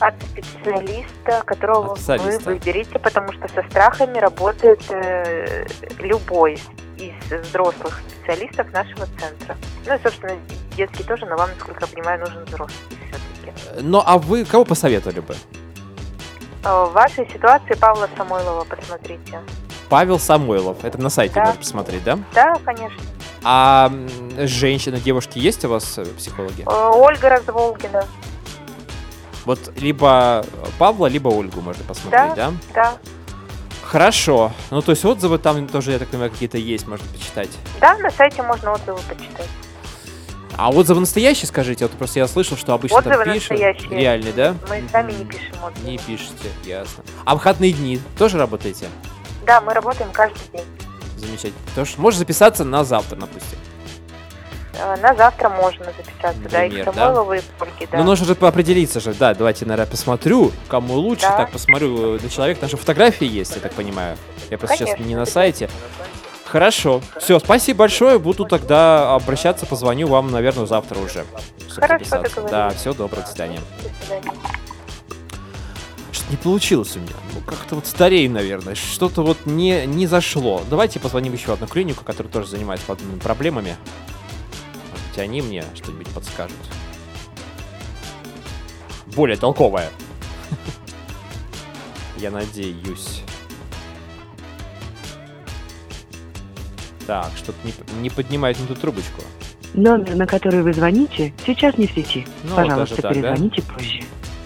От 0.00 0.14
специалиста, 0.22 1.42
которого 1.46 1.92
От 1.92 1.98
специалиста. 1.98 2.44
вы 2.50 2.54
выберете, 2.54 2.98
потому 2.98 3.32
что 3.32 3.48
со 3.48 3.62
страхами 3.68 4.18
работает 4.18 4.80
э, 4.90 5.66
любой 6.00 6.58
из 6.98 7.14
взрослых 7.30 8.00
специалистов 8.08 8.72
нашего 8.72 9.06
центра. 9.18 9.56
Ну 9.86 9.94
и, 9.94 9.98
собственно, 10.02 10.36
детский 10.76 11.04
тоже, 11.04 11.26
но 11.26 11.36
вам, 11.36 11.50
насколько 11.54 11.86
я 11.86 11.92
понимаю, 11.92 12.20
нужен 12.20 12.44
взрослый 12.44 12.76
все-таки. 13.10 13.80
Ну, 13.82 14.02
а 14.04 14.18
вы 14.18 14.44
кого 14.44 14.64
посоветовали 14.64 15.20
бы? 15.20 15.34
В 16.62 16.86
вашей 16.92 17.28
ситуации 17.28 17.74
Павла 17.74 18.08
Самойлова 18.16 18.64
посмотрите. 18.64 19.40
Павел 19.92 20.18
Самойлов. 20.18 20.86
Это 20.86 20.96
на 20.98 21.10
сайте 21.10 21.34
Да. 21.34 21.40
можно 21.44 21.60
посмотреть, 21.60 22.02
да? 22.02 22.18
Да, 22.32 22.54
конечно. 22.64 22.98
А 23.44 23.92
женщины, 24.38 24.98
девушки 24.98 25.38
есть 25.38 25.66
у 25.66 25.68
вас 25.68 25.98
э, 25.98 26.06
психологи? 26.16 26.62
Э, 26.66 26.90
Ольга 26.94 27.28
Разволгина. 27.28 28.06
Вот 29.44 29.58
либо 29.76 30.46
Павла, 30.78 31.08
либо 31.08 31.28
Ольгу 31.28 31.60
можно 31.60 31.84
посмотреть, 31.84 32.34
да? 32.36 32.52
Да. 32.72 32.94
Хорошо. 33.82 34.52
Ну, 34.70 34.80
то 34.80 34.92
есть 34.92 35.04
отзывы 35.04 35.36
там 35.36 35.68
тоже, 35.68 35.92
я 35.92 35.98
так 35.98 36.08
понимаю, 36.08 36.30
какие-то 36.30 36.56
есть, 36.56 36.86
можно 36.88 37.06
почитать. 37.08 37.50
Да, 37.78 37.98
на 37.98 38.08
сайте 38.10 38.42
можно 38.42 38.72
отзывы 38.72 38.98
почитать. 39.06 39.48
А 40.56 40.70
отзывы 40.70 41.00
настоящие, 41.00 41.48
скажите? 41.48 41.84
Вот 41.84 41.92
просто 41.98 42.18
я 42.18 42.26
слышал, 42.28 42.56
что 42.56 42.72
обычно 42.72 42.96
Отзывы 42.96 43.24
там 43.26 43.34
пишут. 43.34 43.50
настоящие. 43.50 43.90
Реальные, 43.90 44.32
да? 44.32 44.54
Мы 44.70 44.82
сами 44.90 45.12
не 45.12 45.26
пишем 45.26 45.52
отзывы. 45.62 45.90
Не 45.90 45.98
пишете, 45.98 46.48
ясно. 46.64 47.04
А 47.26 47.34
выходные 47.34 47.72
дни 47.72 48.00
тоже 48.16 48.38
работаете? 48.38 48.86
Да, 49.46 49.60
мы 49.60 49.74
работаем 49.74 50.10
каждый 50.12 50.42
день. 50.52 50.66
Замечательно. 51.16 51.54
Потому 51.66 51.86
что 51.86 52.00
можешь 52.00 52.18
записаться 52.18 52.64
на 52.64 52.84
завтра, 52.84 53.16
допустим. 53.16 53.58
Э, 54.74 54.96
На 55.00 55.14
завтра 55.14 55.48
можно 55.48 55.84
записаться, 55.84 56.40
да, 56.50 56.64
и 56.64 56.68
Например, 56.68 56.94
Самойлову, 56.94 57.32
и 57.34 57.40
к 57.40 57.62
Ольге, 57.62 57.88
да. 57.90 57.98
Ну, 57.98 58.04
нужно 58.04 58.26
же 58.26 58.32
определиться 58.32 59.00
же. 59.00 59.14
Да, 59.14 59.34
давайте, 59.34 59.66
наверное, 59.66 59.90
посмотрю, 59.90 60.50
кому 60.68 60.94
лучше. 60.94 61.22
Да. 61.22 61.36
Так, 61.38 61.52
посмотрю 61.52 62.18
на 62.20 62.28
человека. 62.28 62.60
Там 62.62 62.70
же 62.70 62.76
фотографии 62.76 63.26
есть, 63.26 63.54
я 63.54 63.60
так 63.60 63.72
понимаю. 63.72 64.16
Я 64.50 64.58
просто 64.58 64.76
сейчас 64.78 64.90
Конечно. 64.90 65.08
не 65.08 65.16
на 65.16 65.26
сайте. 65.26 65.68
Хорошо. 66.44 67.00
Все, 67.18 67.38
спасибо 67.38 67.80
большое. 67.80 68.18
Буду 68.18 68.44
тогда 68.44 69.14
обращаться, 69.14 69.64
позвоню 69.64 70.08
вам, 70.08 70.30
наверное, 70.30 70.66
завтра 70.66 70.98
уже. 70.98 71.24
Хорошо. 71.76 72.22
Да, 72.50 72.70
все, 72.70 72.92
доброго, 72.92 73.22
до 73.22 73.28
свидания. 73.28 73.60
До 73.82 74.06
свидания. 74.06 74.61
Не 76.32 76.38
получилось 76.38 76.96
у 76.96 77.00
меня. 77.00 77.12
Ну, 77.34 77.40
как-то 77.44 77.74
вот 77.74 77.86
старею, 77.86 78.30
наверное. 78.30 78.74
Что-то 78.74 79.22
вот 79.22 79.44
не, 79.44 79.84
не 79.84 80.06
зашло. 80.06 80.62
Давайте 80.70 80.98
позвоним 80.98 81.34
еще 81.34 81.52
одну 81.52 81.66
клинику, 81.66 82.04
которая 82.04 82.32
тоже 82.32 82.48
занимается 82.48 82.86
подобными 82.86 83.18
проблемами. 83.18 83.76
Может 84.90 85.06
быть, 85.10 85.18
они 85.18 85.42
мне 85.42 85.62
что-нибудь 85.74 86.08
подскажут. 86.08 86.56
Более 89.14 89.36
толковое. 89.36 89.90
Я 92.16 92.30
надеюсь. 92.30 93.20
Так, 97.06 97.30
что-то 97.36 97.58
не, 97.62 97.74
не 98.00 98.08
поднимает 98.08 98.58
эту 98.58 98.74
трубочку. 98.74 99.20
Номер, 99.74 100.14
на 100.14 100.26
который 100.26 100.62
вы 100.62 100.72
звоните, 100.72 101.34
сейчас 101.44 101.76
не 101.76 101.86
в 101.86 101.92
сети. 101.92 102.26
Ну, 102.44 102.56
Пожалуйста, 102.56 103.02
так, 103.02 103.12
да? 103.12 103.20
перезвоните 103.20 103.62
позже. 103.62 104.00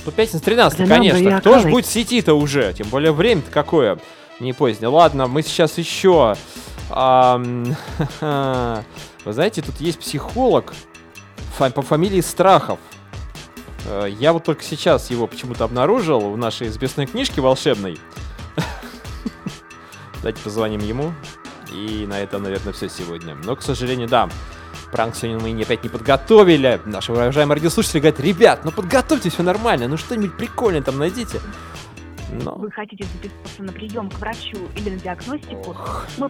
Ну, 0.06 0.12
пятница 0.12 0.44
13, 0.44 0.78
The 0.78 0.84
number 0.84 0.88
конечно. 0.88 1.40
Кто 1.40 1.58
ж 1.58 1.64
calling. 1.64 1.70
будет 1.70 1.86
в 1.86 1.90
сети-то 1.90 2.34
уже? 2.34 2.72
Тем 2.72 2.88
более 2.88 3.12
время-то 3.12 3.50
какое. 3.50 3.98
Не 4.38 4.52
позднее. 4.52 4.88
Ладно, 4.88 5.26
мы 5.26 5.42
сейчас 5.42 5.78
еще... 5.78 6.36
Вы 6.88 7.74
знаете, 9.32 9.62
тут 9.62 9.80
есть 9.80 9.98
психолог 9.98 10.72
по 11.58 11.82
фамилии 11.82 12.20
Страхов. 12.20 12.78
Э, 13.86 14.06
Я 14.08 14.32
вот 14.32 14.44
только 14.44 14.62
сейчас 14.62 15.10
его 15.10 15.26
почему-то 15.26 15.64
обнаружил 15.64 16.30
в 16.30 16.38
нашей 16.38 16.68
известной 16.68 17.06
книжке 17.06 17.40
волшебной. 17.40 17.98
Давайте 20.22 20.40
позвоним 20.42 20.80
ему. 20.80 21.12
И 21.72 22.06
на 22.06 22.20
этом, 22.20 22.44
наверное, 22.44 22.72
все 22.72 22.88
сегодня. 22.88 23.34
Но, 23.34 23.56
к 23.56 23.62
сожалению, 23.62 24.06
да, 24.06 24.28
пранк 24.90 25.14
сегодня 25.16 25.40
мы 25.40 25.50
не- 25.50 25.62
опять 25.62 25.82
не 25.82 25.88
подготовили. 25.88 26.80
Наши 26.84 27.12
уважаемые 27.12 27.56
радиослушатели 27.56 28.00
говорят, 28.00 28.20
ребят, 28.20 28.64
ну 28.64 28.70
подготовьте 28.72 29.30
все 29.30 29.42
нормально, 29.42 29.88
ну 29.88 29.96
что-нибудь 29.96 30.36
прикольное 30.36 30.82
там 30.82 30.98
найдите. 30.98 31.40
Но... 32.30 32.56
Вы 32.56 32.70
хотите 32.70 33.04
записаться 33.04 33.62
на 33.62 33.72
прием 33.72 34.10
к 34.10 34.18
врачу 34.18 34.58
или 34.76 34.90
на 34.90 34.98
диагностику? 34.98 35.76
Мы 36.18 36.28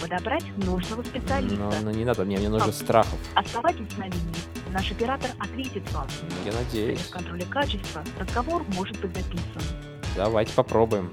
подобрать 0.00 0.44
нужного 0.58 1.02
специалиста. 1.02 1.56
Но, 1.56 1.72
но 1.82 1.90
не 1.90 2.04
надо, 2.04 2.24
мне, 2.24 2.38
мне 2.38 2.48
нужно 2.48 2.72
страхов. 2.72 3.18
Оставайтесь 3.34 3.96
на 3.96 4.04
линии. 4.04 4.34
Наш 4.72 4.90
оператор 4.92 5.30
ответит 5.38 5.90
вам. 5.92 6.06
Я 6.44 6.52
надеюсь. 6.52 7.00
В 7.00 7.10
контроле 7.10 7.44
качества 7.46 8.04
разговор 8.18 8.64
может 8.74 9.00
быть 9.00 9.14
записан. 9.14 9.62
Давайте 10.16 10.52
попробуем. 10.52 11.10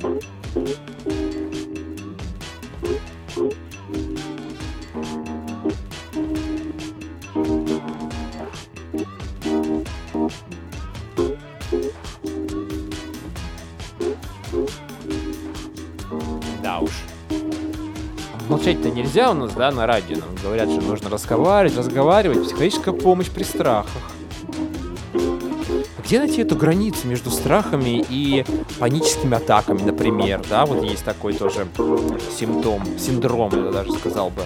Да 0.00 0.08
уж. 0.08 0.24
Молчать-то 18.62 18.90
нельзя 18.90 19.32
у 19.32 19.34
нас, 19.34 19.52
да, 19.54 19.72
на 19.72 19.88
радио. 19.88 20.18
Нам 20.18 20.36
говорят, 20.40 20.70
что 20.70 20.80
нужно 20.82 21.10
разговаривать, 21.10 21.76
разговаривать. 21.76 22.44
Психологическая 22.44 22.94
помощь 22.94 23.28
при 23.28 23.42
страхах. 23.42 23.90
Где 26.04 26.20
найти 26.20 26.42
эту 26.42 26.54
границу 26.54 27.08
между 27.08 27.32
страхами 27.32 28.04
и 28.08 28.44
паническими 28.78 29.34
атаками, 29.36 29.82
например, 29.82 30.42
да, 30.48 30.64
вот 30.64 30.84
есть 30.84 31.04
такой 31.04 31.32
тоже 31.32 31.66
симптом, 32.38 32.84
синдром, 33.00 33.50
я 33.52 33.72
даже 33.72 33.90
сказал 33.94 34.30
бы. 34.30 34.42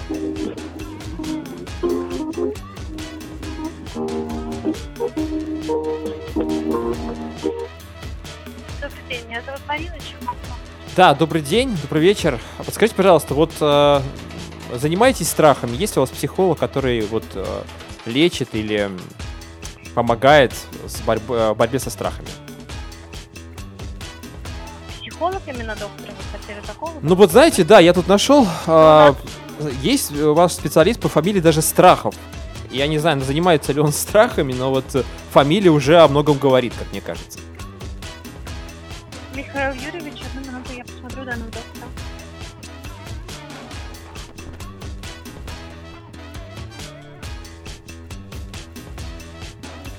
Да, 10.97 11.15
добрый 11.15 11.43
день, 11.43 11.77
добрый 11.83 12.01
вечер. 12.03 12.41
А 12.59 12.63
Подскажите, 12.65 12.97
пожалуйста, 12.97 13.35
вот 13.35 13.53
э, 13.61 14.01
занимаетесь 14.75 15.29
страхами? 15.29 15.77
Есть 15.77 15.97
у 15.99 16.01
вас 16.01 16.09
психолог, 16.09 16.59
который 16.59 17.03
вот 17.03 17.25
э, 17.35 17.45
лечит 18.07 18.55
или 18.55 18.91
помогает 19.95 20.55
с 20.87 21.03
борьб- 21.03 21.31
э, 21.31 21.55
борьбе 21.55 21.79
со 21.81 21.91
страхами? 21.91 22.29
Психолог 25.03 25.43
именно 25.47 25.77
доктор, 25.77 26.07
вы 26.09 26.39
хотели 26.39 26.61
такого? 26.67 26.93
Ну 27.03 27.15
вот 27.15 27.31
знаете, 27.31 27.63
да, 27.63 27.79
я 27.79 27.93
тут 27.93 28.09
нашел, 28.09 28.47
э, 28.67 29.15
есть 29.83 30.13
у 30.19 30.33
вас 30.33 30.55
специалист 30.55 30.99
по 30.99 31.11
фамилии 31.11 31.41
даже 31.41 31.61
Страхов. 31.61 32.15
Я 32.71 32.87
не 32.87 32.99
знаю, 32.99 33.21
занимается 33.21 33.73
ли 33.75 33.81
он 33.81 33.93
страхами, 33.93 34.55
но 34.55 34.71
вот 34.71 35.05
фамилия 35.31 35.71
уже 35.71 36.01
о 36.01 36.09
многом 36.09 36.39
говорит, 36.39 36.73
как 36.79 36.91
мне 36.91 37.01
кажется. 37.03 37.39
Михаил 39.35 39.75
Юрьевич, 39.75 40.06
я 41.27 41.33
посмотрю 41.33 41.33
данного 41.33 41.51
доктора. 41.51 41.87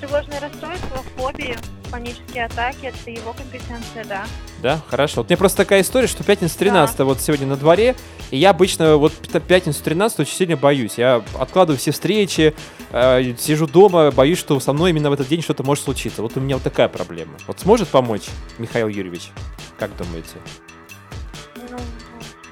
Тревожное 0.00 0.40
расстройство, 0.40 1.02
фобии, 1.16 1.56
панические 1.90 2.46
атаки, 2.46 2.86
это 2.86 3.10
его 3.10 3.32
компетенция, 3.32 4.04
да. 4.04 4.26
Да, 4.62 4.80
хорошо. 4.88 5.20
Вот 5.20 5.28
мне 5.28 5.36
просто 5.36 5.58
такая 5.58 5.82
история, 5.82 6.06
что 6.06 6.24
пятница 6.24 6.58
13 6.58 7.00
вот 7.00 7.20
сегодня 7.20 7.46
на 7.46 7.56
дворе, 7.56 7.94
и 8.30 8.38
я 8.38 8.50
обычно 8.50 8.96
вот 8.96 9.12
пятницу 9.46 9.82
13 9.82 10.20
очень 10.20 10.34
сильно 10.34 10.56
боюсь. 10.56 10.98
Я 10.98 11.22
откладываю 11.38 11.78
все 11.78 11.90
встречи, 11.90 12.54
э, 12.90 13.34
сижу 13.38 13.66
дома, 13.66 14.10
боюсь, 14.10 14.38
что 14.38 14.58
со 14.60 14.72
мной 14.72 14.90
именно 14.90 15.10
в 15.10 15.12
этот 15.12 15.28
день 15.28 15.42
что-то 15.42 15.64
может 15.64 15.84
случиться. 15.84 16.22
Вот 16.22 16.36
у 16.36 16.40
меня 16.40 16.56
вот 16.56 16.62
такая 16.62 16.88
проблема. 16.88 17.32
Вот 17.46 17.60
сможет 17.60 17.88
помочь 17.88 18.26
Михаил 18.58 18.88
Юрьевич? 18.88 19.30
Как 19.78 19.96
думаете? 19.96 20.36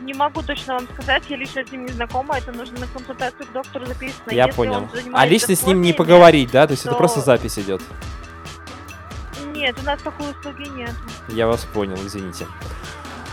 Не 0.06 0.14
могу 0.14 0.40
точно 0.40 0.74
вам 0.74 0.86
сказать, 0.94 1.24
я 1.28 1.36
лично 1.36 1.66
с 1.66 1.72
ним 1.72 1.84
не 1.84 1.92
знакома, 1.92 2.38
это 2.38 2.52
нужно 2.52 2.78
на 2.78 2.86
консультацию 2.86 3.44
к 3.44 3.52
доктору 3.52 3.86
записано. 3.86 4.30
я 4.30 4.44
Если 4.44 4.56
понял. 4.56 4.74
он 4.74 4.88
А 5.12 5.26
лично 5.26 5.56
с 5.56 5.66
ним 5.66 5.80
не 5.80 5.92
поговорить, 5.92 6.52
да? 6.52 6.64
То 6.68 6.74
есть 6.74 6.84
это 6.84 6.92
то- 6.92 6.98
просто 6.98 7.22
запись 7.22 7.58
идет. 7.58 7.82
Нет, 9.52 9.76
у 9.82 9.84
нас 9.84 10.00
такой 10.00 10.30
услуги 10.30 10.68
нет. 10.76 10.94
Я 11.28 11.48
вас 11.48 11.64
понял, 11.64 11.96
извините. 11.96 12.46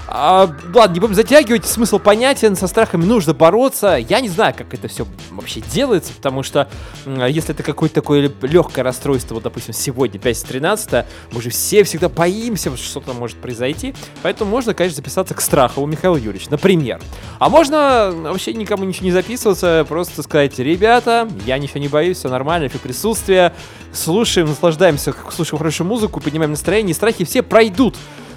А, 0.08 0.50
ладно, 0.74 0.94
не 0.94 1.00
будем 1.00 1.16
затягивать, 1.16 1.66
смысл 1.66 1.98
понятен, 1.98 2.56
со 2.56 2.68
страхами 2.68 3.06
нужно 3.06 3.34
бороться. 3.34 3.96
Я 3.96 4.20
не 4.20 4.30
знаю, 4.30 4.54
как 4.56 4.74
это 4.74 4.88
все 4.88 5.08
вообще 5.32 5.62
делается, 5.62 6.12
потому 6.14 6.44
что 6.44 6.68
м, 7.06 7.26
если 7.26 7.54
это 7.54 7.64
какое-то 7.64 7.96
такое 7.96 8.32
легкое 8.42 8.84
расстройство, 8.84 9.36
вот, 9.36 9.44
допустим, 9.44 9.74
сегодня, 9.74 10.20
5.13, 10.20 11.06
мы 11.32 11.42
же 11.42 11.50
все 11.50 11.84
всегда 11.84 12.10
боимся, 12.10 12.76
что 12.76 12.86
что-то 12.86 13.14
может 13.14 13.38
произойти. 13.38 13.96
Поэтому 14.22 14.52
можно, 14.52 14.74
конечно, 14.74 14.98
записаться 14.98 15.34
к 15.34 15.42
Страхову 15.42 15.88
Михаилу 15.88 16.18
Юрьевичу, 16.18 16.48
например. 16.52 17.02
А 17.40 17.50
можно 17.50 18.12
вообще 18.14 18.54
никому 18.54 18.84
ничего 18.84 19.06
не 19.06 19.12
записываться, 19.12 19.86
просто 19.88 20.22
сказать, 20.22 20.60
ребята, 20.60 21.30
я 21.46 21.58
ничего 21.58 21.80
не 21.80 21.88
боюсь, 21.88 22.18
все 22.18 22.30
нормально, 22.30 22.68
все 22.68 22.78
присутствие, 22.78 23.54
слушаем, 23.94 24.48
наслаждаемся, 24.48 25.14
слушаем 25.32 25.58
хорошую 25.60 25.88
музыку, 25.88 26.20
поднимаем 26.20 26.52
настроение, 26.52 26.92
и 26.92 26.96
страхи 26.96 27.24
все 27.24 27.42
пройдут. 27.42 27.96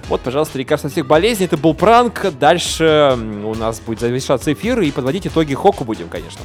Вот, 0.08 0.20
пожалуйста, 0.20 0.58
лекарство 0.58 0.88
всех 0.88 1.06
болезней. 1.06 1.46
Это 1.46 1.56
был 1.56 1.74
пранк. 1.74 2.26
Дальше 2.38 3.18
у 3.44 3.54
нас 3.54 3.80
будет 3.80 4.00
завершаться 4.00 4.52
эфир 4.52 4.80
и 4.80 4.90
подводить 4.90 5.26
итоги 5.26 5.54
Хоку 5.54 5.84
будем, 5.84 6.08
конечно. 6.08 6.40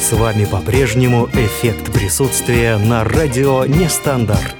С 0.00 0.12
вами 0.12 0.44
по-прежнему 0.44 1.28
эффект 1.32 1.92
присутствия 1.92 2.78
на 2.78 3.04
радио 3.04 3.64
Нестандарт. 3.64 4.56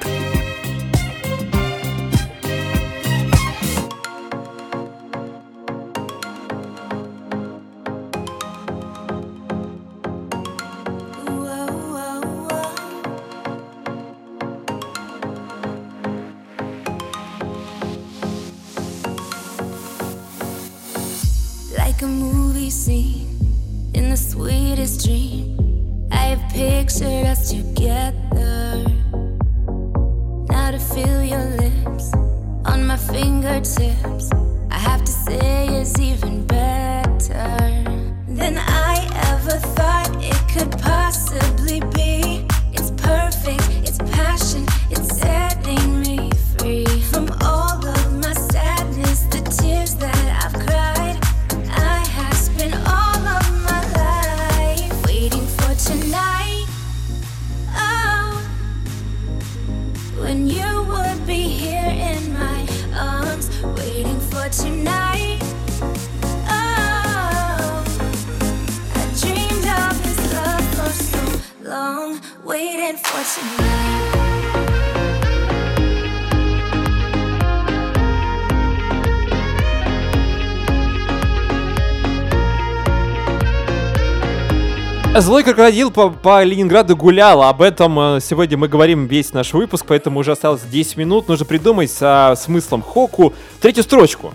Злой 85.20 85.44
крокодил 85.44 85.90
по, 85.90 86.08
по 86.08 86.42
Ленинграду 86.42 86.96
гулял. 86.96 87.42
Об 87.42 87.60
этом 87.60 88.16
э, 88.16 88.20
сегодня 88.22 88.56
мы 88.56 88.68
говорим 88.68 89.06
весь 89.06 89.34
наш 89.34 89.52
выпуск, 89.52 89.84
поэтому 89.86 90.20
уже 90.20 90.32
осталось 90.32 90.62
10 90.62 90.96
минут. 90.96 91.28
Нужно 91.28 91.44
придумать 91.44 91.90
со 91.90 92.34
смыслом 92.38 92.80
Хоку 92.80 93.34
третью 93.60 93.82
строчку. 93.82 94.32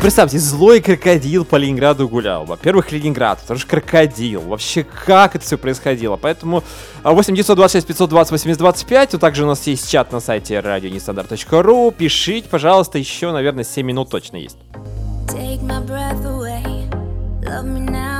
Представьте, 0.00 0.38
злой 0.38 0.80
крокодил 0.80 1.44
по 1.44 1.56
Ленинграду 1.56 2.08
гулял. 2.08 2.44
Во-первых, 2.44 2.92
Ленинград, 2.92 3.40
второй 3.42 3.58
же 3.58 3.66
крокодил. 3.66 4.42
Вообще, 4.42 4.84
как 4.84 5.34
это 5.34 5.44
все 5.44 5.58
происходило? 5.58 6.16
Поэтому 6.16 6.62
а, 7.02 7.10
8 7.10 7.34
926 7.34 7.84
520 7.84 8.30
80 8.30 8.58
25. 8.58 9.14
А 9.14 9.18
также 9.18 9.42
у 9.42 9.48
нас 9.48 9.66
есть 9.66 9.90
чат 9.90 10.12
на 10.12 10.20
сайте 10.20 10.54
radionestandarт.ru. 10.54 11.92
Пишите, 11.92 12.48
пожалуйста, 12.48 12.98
еще, 12.98 13.32
наверное, 13.32 13.64
7 13.64 13.84
минут 13.84 14.08
точно 14.08 14.36
есть. 14.36 14.58
Take 15.26 15.62
my 15.62 15.84
breath 15.84 16.24
away. 16.24 16.88
Love 17.42 17.64
me 17.64 17.80
now 17.90 18.15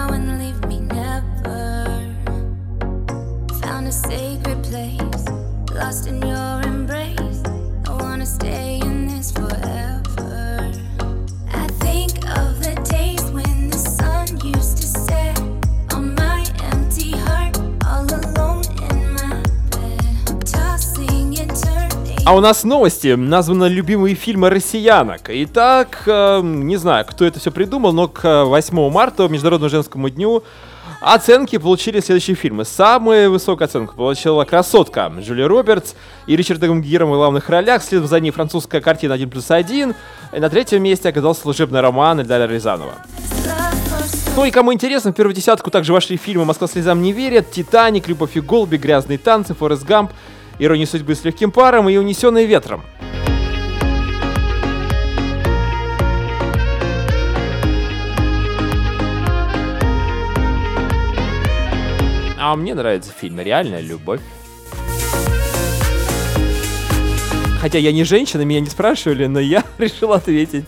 А 22.26 22.34
у 22.34 22.40
нас 22.40 22.64
новости, 22.64 23.14
названы 23.14 23.66
любимые 23.66 24.16
фильмы 24.16 24.51
россиянок. 24.51 25.22
Итак, 25.28 26.03
э, 26.07 26.40
не 26.42 26.76
знаю, 26.76 27.05
кто 27.09 27.24
это 27.24 27.38
все 27.38 27.53
придумал, 27.53 27.92
но 27.92 28.09
к 28.09 28.44
8 28.44 28.90
марта, 28.90 29.28
Международному 29.28 29.70
женскому 29.70 30.11
дню, 30.11 30.42
оценки 31.14 31.57
получили 31.57 32.00
следующие 32.00 32.34
фильмы. 32.34 32.64
Самую 32.64 33.30
высокую 33.30 33.66
оценку 33.66 33.94
получила 33.94 34.44
«Красотка» 34.44 35.12
Джулия 35.18 35.46
Робертс 35.46 35.94
и 36.26 36.34
Ричардом 36.34 36.82
Гиром 36.82 37.11
в 37.11 37.14
главных 37.14 37.48
ролях. 37.48 37.82
Следом 37.82 38.09
за 38.09 38.18
ней 38.18 38.32
французская 38.32 38.80
картина 38.80 39.12
«1 39.12 39.28
плюс 39.28 39.50
1». 39.50 39.94
И 40.32 40.40
на 40.40 40.50
третьем 40.50 40.82
месте 40.82 41.09
оказался 41.09 41.42
служебный 41.42 41.80
роман 41.80 42.20
Эльдара 42.20 42.48
Рязанова. 42.48 42.94
Ну 44.34 44.44
и 44.44 44.50
кому 44.50 44.72
интересно, 44.74 45.12
в 45.12 45.14
первую 45.14 45.34
десятку 45.34 45.70
также 45.70 45.92
вошли 45.92 46.16
фильмы 46.16 46.44
«Москва 46.44 46.66
слезам 46.66 47.00
не 47.00 47.12
верит», 47.12 47.52
«Титаник», 47.52 48.09
«Любовь 48.09 48.36
и 48.36 48.40
голуби», 48.40 48.76
«Грязные 48.76 49.18
танцы», 49.18 49.54
«Форест 49.54 49.84
Гамп», 49.84 50.11
«Ирония 50.59 50.86
судьбы 50.86 51.14
с 51.14 51.24
легким 51.24 51.52
паром» 51.52 51.88
и 51.88 51.96
«Унесенные 51.96 52.46
ветром». 52.46 52.82
А 62.49 62.55
мне 62.55 62.76
нравится 62.76 63.11
фильм 63.11 63.40
«Реальная 63.40 63.80
любовь». 63.80 64.20
Хотя 67.61 67.78
я 67.78 67.90
не 67.90 68.05
женщина, 68.05 68.42
меня 68.42 68.61
не 68.61 68.70
спрашивали, 68.70 69.26
но 69.26 69.40
я 69.40 69.64
решил 69.78 70.12
ответить. 70.12 70.64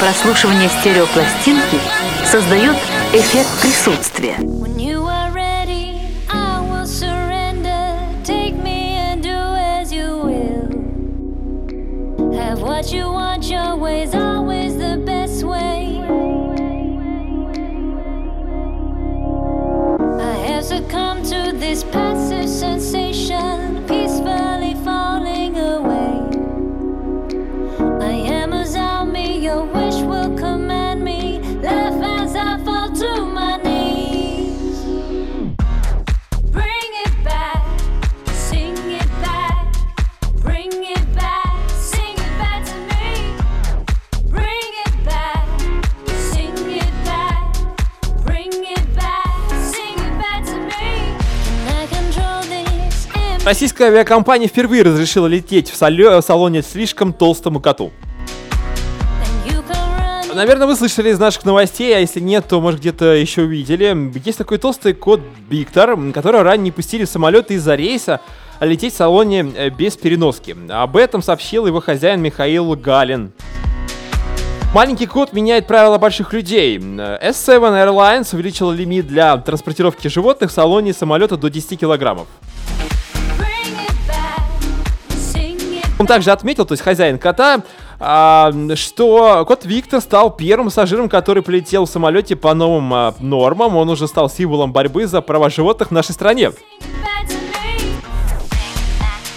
Прослушивание 0.00 0.68
стереопластинки 0.80 1.78
создает 2.24 2.74
эффект 3.12 3.60
присутствия. 3.62 4.36
What 12.76 12.92
you 12.92 13.10
want, 13.10 13.42
your 13.44 13.74
way's 13.74 14.14
always 14.14 14.76
the 14.76 15.02
best 15.06 15.42
way. 15.42 15.98
I 20.20 20.34
have 20.48 20.62
succumbed 20.62 21.24
to 21.24 21.52
this 21.56 21.82
passive 21.84 22.25
Российская 53.46 53.84
авиакомпания 53.84 54.48
впервые 54.48 54.82
разрешила 54.82 55.28
лететь 55.28 55.70
в 55.70 55.76
салоне 55.76 56.62
слишком 56.62 57.12
толстому 57.12 57.60
коту. 57.60 57.92
Наверное, 60.34 60.66
вы 60.66 60.74
слышали 60.74 61.10
из 61.10 61.20
наших 61.20 61.44
новостей, 61.44 61.96
а 61.96 62.00
если 62.00 62.18
нет, 62.18 62.46
то, 62.48 62.60
может, 62.60 62.80
где-то 62.80 63.14
еще 63.14 63.42
увидели. 63.42 64.12
Есть 64.24 64.38
такой 64.38 64.58
толстый 64.58 64.94
кот 64.94 65.20
Биктор, 65.48 65.96
которого 66.12 66.42
ранее 66.42 66.64
не 66.64 66.70
пустили 66.72 67.04
в 67.04 67.08
самолет 67.08 67.52
из-за 67.52 67.76
рейса 67.76 68.20
лететь 68.58 68.94
в 68.94 68.96
салоне 68.96 69.52
э, 69.56 69.70
без 69.70 69.96
переноски. 69.96 70.56
Об 70.68 70.96
этом 70.96 71.22
сообщил 71.22 71.68
его 71.68 71.80
хозяин 71.80 72.20
Михаил 72.20 72.74
Галин. 72.74 73.30
Маленький 74.74 75.06
кот 75.06 75.32
меняет 75.32 75.68
правила 75.68 75.98
больших 75.98 76.32
людей. 76.32 76.78
Э, 76.78 77.30
S7 77.30 77.60
Airlines 77.60 78.34
увеличила 78.34 78.72
лимит 78.72 79.06
для 79.06 79.36
транспортировки 79.36 80.08
животных 80.08 80.50
в 80.50 80.52
салоне 80.52 80.92
самолета 80.92 81.36
до 81.36 81.48
10 81.48 81.78
килограммов. 81.78 82.26
Он 85.98 86.06
также 86.06 86.30
отметил, 86.30 86.66
то 86.66 86.72
есть 86.72 86.82
хозяин 86.82 87.18
кота, 87.18 87.62
а, 87.98 88.52
что 88.74 89.44
кот 89.46 89.64
Виктор 89.64 90.00
стал 90.00 90.30
первым 90.30 90.66
пассажиром, 90.66 91.08
который 91.08 91.42
полетел 91.42 91.86
в 91.86 91.90
самолете 91.90 92.36
по 92.36 92.52
новым 92.54 92.92
а, 92.92 93.14
нормам. 93.18 93.76
Он 93.76 93.88
уже 93.88 94.06
стал 94.06 94.28
символом 94.28 94.72
борьбы 94.72 95.06
за 95.06 95.22
права 95.22 95.48
животных 95.48 95.88
в 95.88 95.92
нашей 95.92 96.12
стране. 96.12 96.52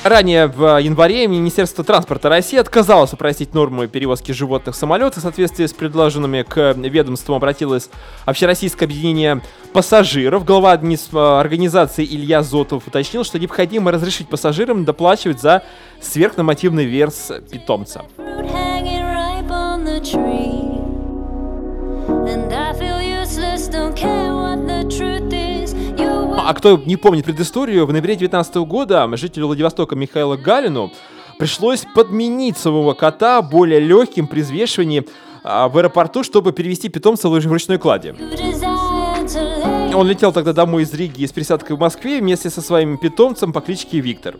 Ранее 0.04 0.48
в 0.48 0.78
январе 0.82 1.28
Министерство 1.28 1.84
транспорта 1.84 2.30
России 2.30 2.58
отказалось 2.58 3.12
упростить 3.12 3.54
нормы 3.54 3.88
перевозки 3.88 4.32
животных 4.32 4.74
в 4.76 4.78
самолеты. 4.78 5.20
В 5.20 5.24
соответствии 5.24 5.66
с 5.66 5.74
предложенными 5.74 6.44
к 6.44 6.74
ведомству 6.78 7.36
обратилось 7.36 7.90
Общероссийское 8.26 8.88
объединение 8.88 9.42
пассажиров. 9.74 10.46
Глава 10.46 10.72
организации 10.72 12.06
Илья 12.06 12.44
Зотов 12.44 12.88
уточнил, 12.88 13.26
что 13.26 13.40
необходимо 13.40 13.92
разрешить 13.92 14.30
пассажирам 14.30 14.86
доплачивать 14.86 15.42
за 15.42 15.64
сверхнормативный 16.02 16.86
вес 16.86 17.32
питомца. 17.52 18.06
tree. 20.02 20.69
А 26.50 26.54
кто 26.56 26.82
не 26.84 26.98
помнит 26.98 27.26
предысторию, 27.26 27.86
в 27.86 27.92
ноябре 27.92 28.16
2019 28.16 28.56
года 28.68 29.08
жителю 29.18 29.46
Владивостока 29.46 29.96
Михаилу 29.96 30.36
Галину 30.36 30.92
пришлось 31.38 31.86
подменить 31.94 32.58
своего 32.58 32.96
кота 32.96 33.44
более 33.44 33.80
легким 33.80 34.26
при 34.26 34.42
взвешивании 34.42 35.06
а, 35.44 35.70
в 35.70 35.78
аэропорту, 35.78 36.24
чтобы 36.24 36.52
перевести 36.52 36.90
питомца 36.90 37.30
в 37.30 37.48
ручной 37.48 37.78
кладе. 37.78 38.16
Он 39.94 40.08
летел 40.08 40.34
тогда 40.34 40.52
домой 40.52 40.84
из 40.84 40.94
Риги 40.96 41.24
с 41.28 41.32
пересадкой 41.32 41.76
в 41.76 41.80
Москве 41.80 42.20
вместе 42.20 42.50
со 42.50 42.62
своим 42.62 42.98
питомцем 42.98 43.54
по 43.54 43.62
кличке 43.62 44.00
Виктор. 44.00 44.38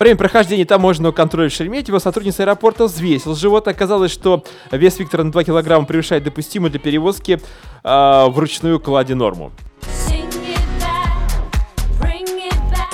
Во 0.00 0.02
время 0.02 0.16
прохождения 0.16 0.64
таможенного 0.64 1.12
контроля 1.12 1.48
в 1.48 1.52
Шереметьево 1.52 2.00
сотрудница 2.00 2.42
аэропорта 2.42 2.86
взвесил 2.86 3.36
живот. 3.36 3.68
Оказалось, 3.68 4.10
что 4.10 4.42
вес 4.72 4.98
Виктора 4.98 5.22
на 5.22 5.30
2 5.30 5.44
килограмма 5.44 5.86
превышает 5.86 6.24
допустимую 6.24 6.72
для 6.72 6.80
перевозки 6.80 7.38
в 7.84 8.34
ручную 8.36 8.80
кладе 8.80 9.14
норму. 9.14 9.52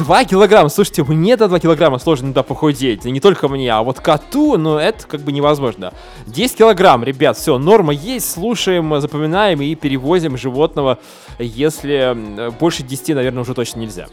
2 0.01 0.24
килограмма, 0.24 0.70
слушайте, 0.70 1.05
мне 1.05 1.36
до 1.36 1.46
2 1.46 1.61
килограмма 1.61 1.98
сложно 1.98 2.26
иногда 2.26 2.42
похудеть, 2.42 3.05
и 3.05 3.11
не 3.11 3.20
только 3.20 3.48
мне, 3.48 3.70
а 3.70 3.82
вот 3.82 4.01
коту, 4.01 4.57
ну 4.57 4.78
это 4.78 5.07
как 5.07 5.20
бы 5.20 5.30
невозможно. 5.30 5.92
10 6.26 6.57
килограмм, 6.57 7.05
ребят, 7.05 7.36
все, 7.36 7.59
норма 7.59 7.92
есть, 7.92 8.32
слушаем, 8.32 8.98
запоминаем 8.98 9.61
и 9.61 9.74
перевозим 9.74 10.38
животного, 10.38 10.98
если 11.38 12.16
больше 12.59 12.82
10, 12.82 13.14
наверное, 13.14 13.42
уже 13.42 13.53
точно 13.53 13.80
нельзя. 13.80 14.07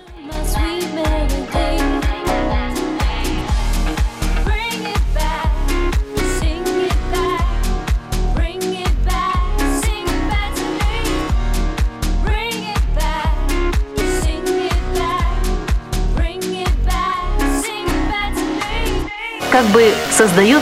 Как 19.58 19.66
бы 19.70 19.91
создает 20.12 20.62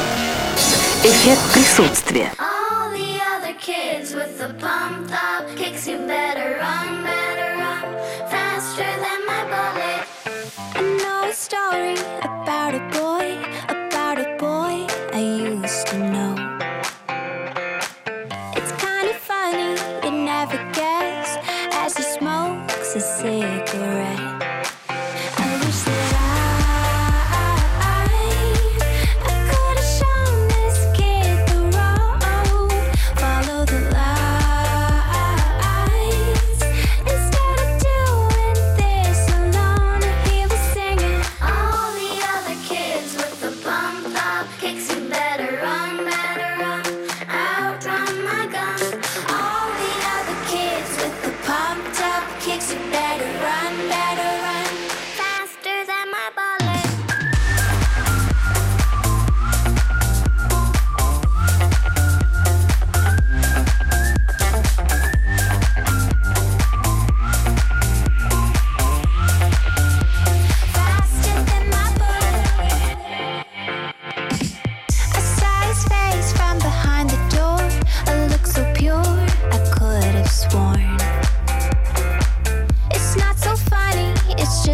эффект 1.04 1.42
присутствия. 1.54 2.32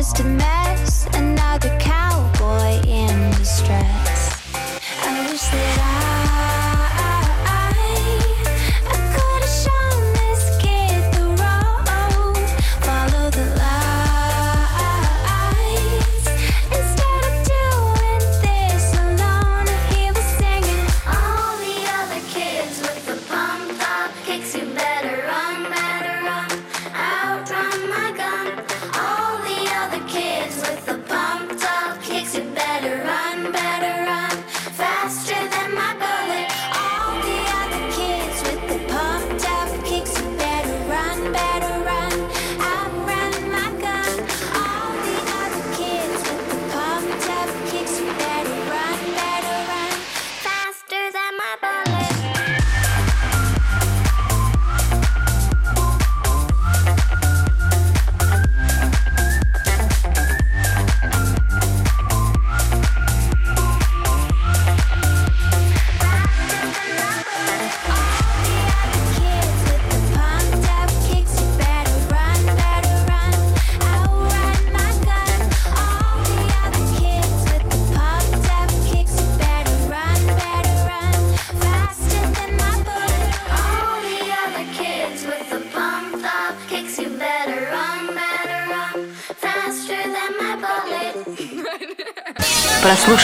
Just 0.02 0.20
a 0.20 0.24
mess. 0.24 1.06
Another 1.14 1.70
cowboy 1.78 2.82
in 2.88 3.30
distress. 3.38 4.52
I 5.06 5.30
wish 5.30 5.42
that 5.42 5.81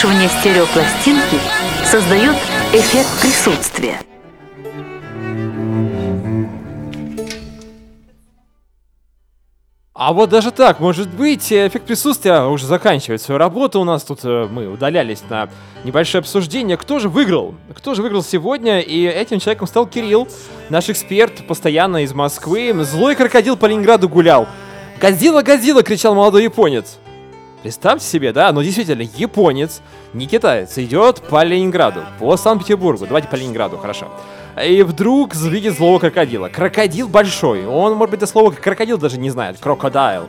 Прослушивание 0.00 0.28
стереопластинки 0.28 1.40
создает 1.84 2.36
эффект 2.72 3.08
присутствия. 3.20 3.98
А 9.94 10.12
вот 10.12 10.30
даже 10.30 10.52
так, 10.52 10.78
может 10.78 11.08
быть, 11.08 11.52
эффект 11.52 11.84
присутствия 11.84 12.42
уже 12.42 12.66
заканчивает 12.66 13.20
свою 13.20 13.38
работу. 13.38 13.80
У 13.80 13.84
нас 13.84 14.04
тут 14.04 14.20
э, 14.22 14.46
мы 14.48 14.68
удалялись 14.68 15.22
на 15.28 15.48
небольшое 15.82 16.20
обсуждение. 16.20 16.76
Кто 16.76 17.00
же 17.00 17.08
выиграл? 17.08 17.56
Кто 17.74 17.94
же 17.94 18.02
выиграл 18.02 18.22
сегодня? 18.22 18.78
И 18.78 19.04
этим 19.04 19.40
человеком 19.40 19.66
стал 19.66 19.88
Кирилл, 19.88 20.28
наш 20.68 20.88
эксперт, 20.90 21.44
постоянно 21.48 22.04
из 22.04 22.14
Москвы. 22.14 22.72
Злой 22.84 23.16
крокодил 23.16 23.56
по 23.56 23.66
Ленинграду 23.66 24.08
гулял. 24.08 24.46
«Годзилла, 25.00 25.42
Годзилла!»— 25.42 25.82
кричал 25.84 26.14
молодой 26.14 26.44
японец. 26.44 26.98
Представьте 27.62 28.06
себе, 28.06 28.32
да, 28.32 28.52
но 28.52 28.62
действительно, 28.62 29.02
японец, 29.02 29.80
не 30.14 30.26
китаец, 30.26 30.78
идет 30.78 31.22
по 31.22 31.42
Ленинграду, 31.42 32.02
по 32.20 32.36
Санкт-Петербургу. 32.36 33.06
Давайте 33.06 33.28
по 33.28 33.34
Ленинграду, 33.34 33.76
хорошо. 33.78 34.06
и 34.64 34.82
вдруг 34.82 35.34
видит 35.34 35.76
злого 35.76 35.98
крокодила. 35.98 36.48
Крокодил 36.48 37.08
большой, 37.08 37.66
он, 37.66 37.94
может 37.94 38.12
быть, 38.12 38.20
до 38.20 38.26
слова 38.26 38.50
крокодил 38.52 38.96
даже 38.96 39.18
не 39.18 39.30
знает, 39.30 39.58
крокодайл. 39.58 40.28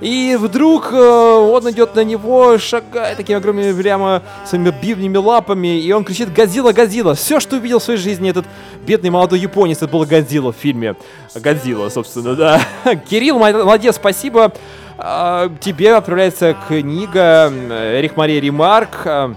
И 0.00 0.36
вдруг 0.40 0.92
э, 0.92 0.96
он 0.96 1.68
идет 1.70 1.96
на 1.96 2.04
него, 2.04 2.56
шагая 2.58 3.16
такими 3.16 3.36
огромными 3.36 3.72
прямо 3.80 4.22
своими 4.46 4.70
бивнями 4.70 5.16
лапами, 5.16 5.80
и 5.80 5.90
он 5.90 6.04
кричит 6.04 6.32
«Годзилла, 6.32 6.72
Годзилла!» 6.72 7.14
Все, 7.16 7.40
что 7.40 7.56
увидел 7.56 7.80
в 7.80 7.82
своей 7.82 7.98
жизни 7.98 8.30
этот 8.30 8.46
бедный 8.86 9.10
молодой 9.10 9.40
японец, 9.40 9.78
это 9.78 9.88
было 9.88 10.04
Годзилла 10.04 10.52
в 10.52 10.56
фильме. 10.56 10.94
Годзилла, 11.34 11.88
собственно, 11.88 12.36
да. 12.36 12.60
Кирилл, 13.10 13.40
мол- 13.40 13.64
молодец, 13.64 13.96
спасибо. 13.96 14.52
А, 14.98 15.48
Тебе 15.60 15.94
отправляется 15.94 16.56
книга 16.68 17.52
Эрих 17.70 18.16
Мария 18.16 18.40
Ремарк. 18.40 19.02
а, 19.04 19.34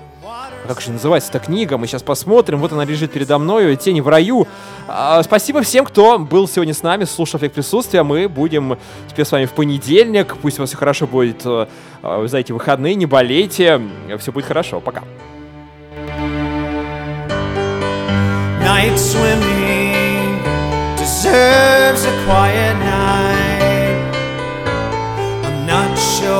Как 0.68 0.82
же 0.82 0.92
называется 0.92 1.30
эта 1.30 1.40
книга? 1.40 1.78
Мы 1.78 1.86
сейчас 1.88 2.02
посмотрим. 2.04 2.60
Вот 2.60 2.72
она 2.74 2.84
лежит 2.84 3.12
передо 3.12 3.38
мною. 3.38 3.76
Тени 3.78 4.02
в 4.02 4.08
раю. 4.08 4.48
А, 4.88 5.22
Спасибо 5.24 5.62
всем, 5.62 5.86
кто 5.86 6.18
был 6.18 6.48
сегодня 6.48 6.74
с 6.74 6.82
нами, 6.82 7.04
слушал 7.04 7.40
эффект 7.40 7.54
присутствия. 7.56 8.02
Мы 8.04 8.28
будем 8.28 8.78
теперь 9.10 9.26
с 9.26 9.32
вами 9.32 9.46
в 9.46 9.52
понедельник. 9.52 10.36
Пусть 10.42 10.58
у 10.58 10.64
вас 10.64 10.70
все 10.70 10.78
хорошо 10.78 11.06
будет 11.06 11.42
э, 11.46 11.68
э, 12.02 12.24
за 12.28 12.40
эти 12.40 12.52
выходные. 12.52 12.96
Не 12.96 13.06
болейте. 13.06 13.80
Все 14.20 14.32
будет 14.32 14.46
хорошо. 14.46 14.80
Пока. 14.80 15.04
Night 18.64 18.96
swimming 18.96 20.40
deserves 20.98 22.06
a 22.06 22.26
quiet 22.26 22.76
night. 22.78 23.01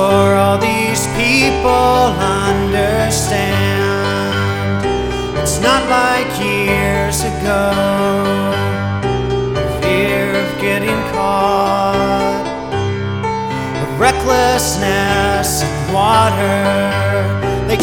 Sure 0.02 0.34
all 0.36 0.58
these 0.58 1.06
people 1.22 1.94
understand. 2.48 3.52
It's 5.40 5.58
not 5.60 5.82
like 5.98 6.30
years 6.40 7.18
ago. 7.32 7.64
Fear 9.80 10.24
of 10.42 10.48
getting 10.60 11.00
caught, 11.14 12.46
of 13.82 13.88
recklessness 14.00 15.62
in 15.62 15.72
water. 15.94 16.58
They 17.68 17.78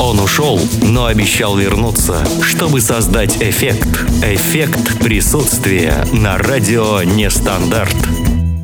Он 0.00 0.20
ушел, 0.20 0.60
но 0.82 1.06
обещал 1.06 1.56
вернуться, 1.56 2.24
чтобы 2.42 2.80
создать 2.80 3.42
эффект. 3.42 3.88
Эффект 4.22 4.98
присутствия 5.00 6.04
на 6.12 6.38
радио 6.38 7.02
Нестандарт. 7.02 8.37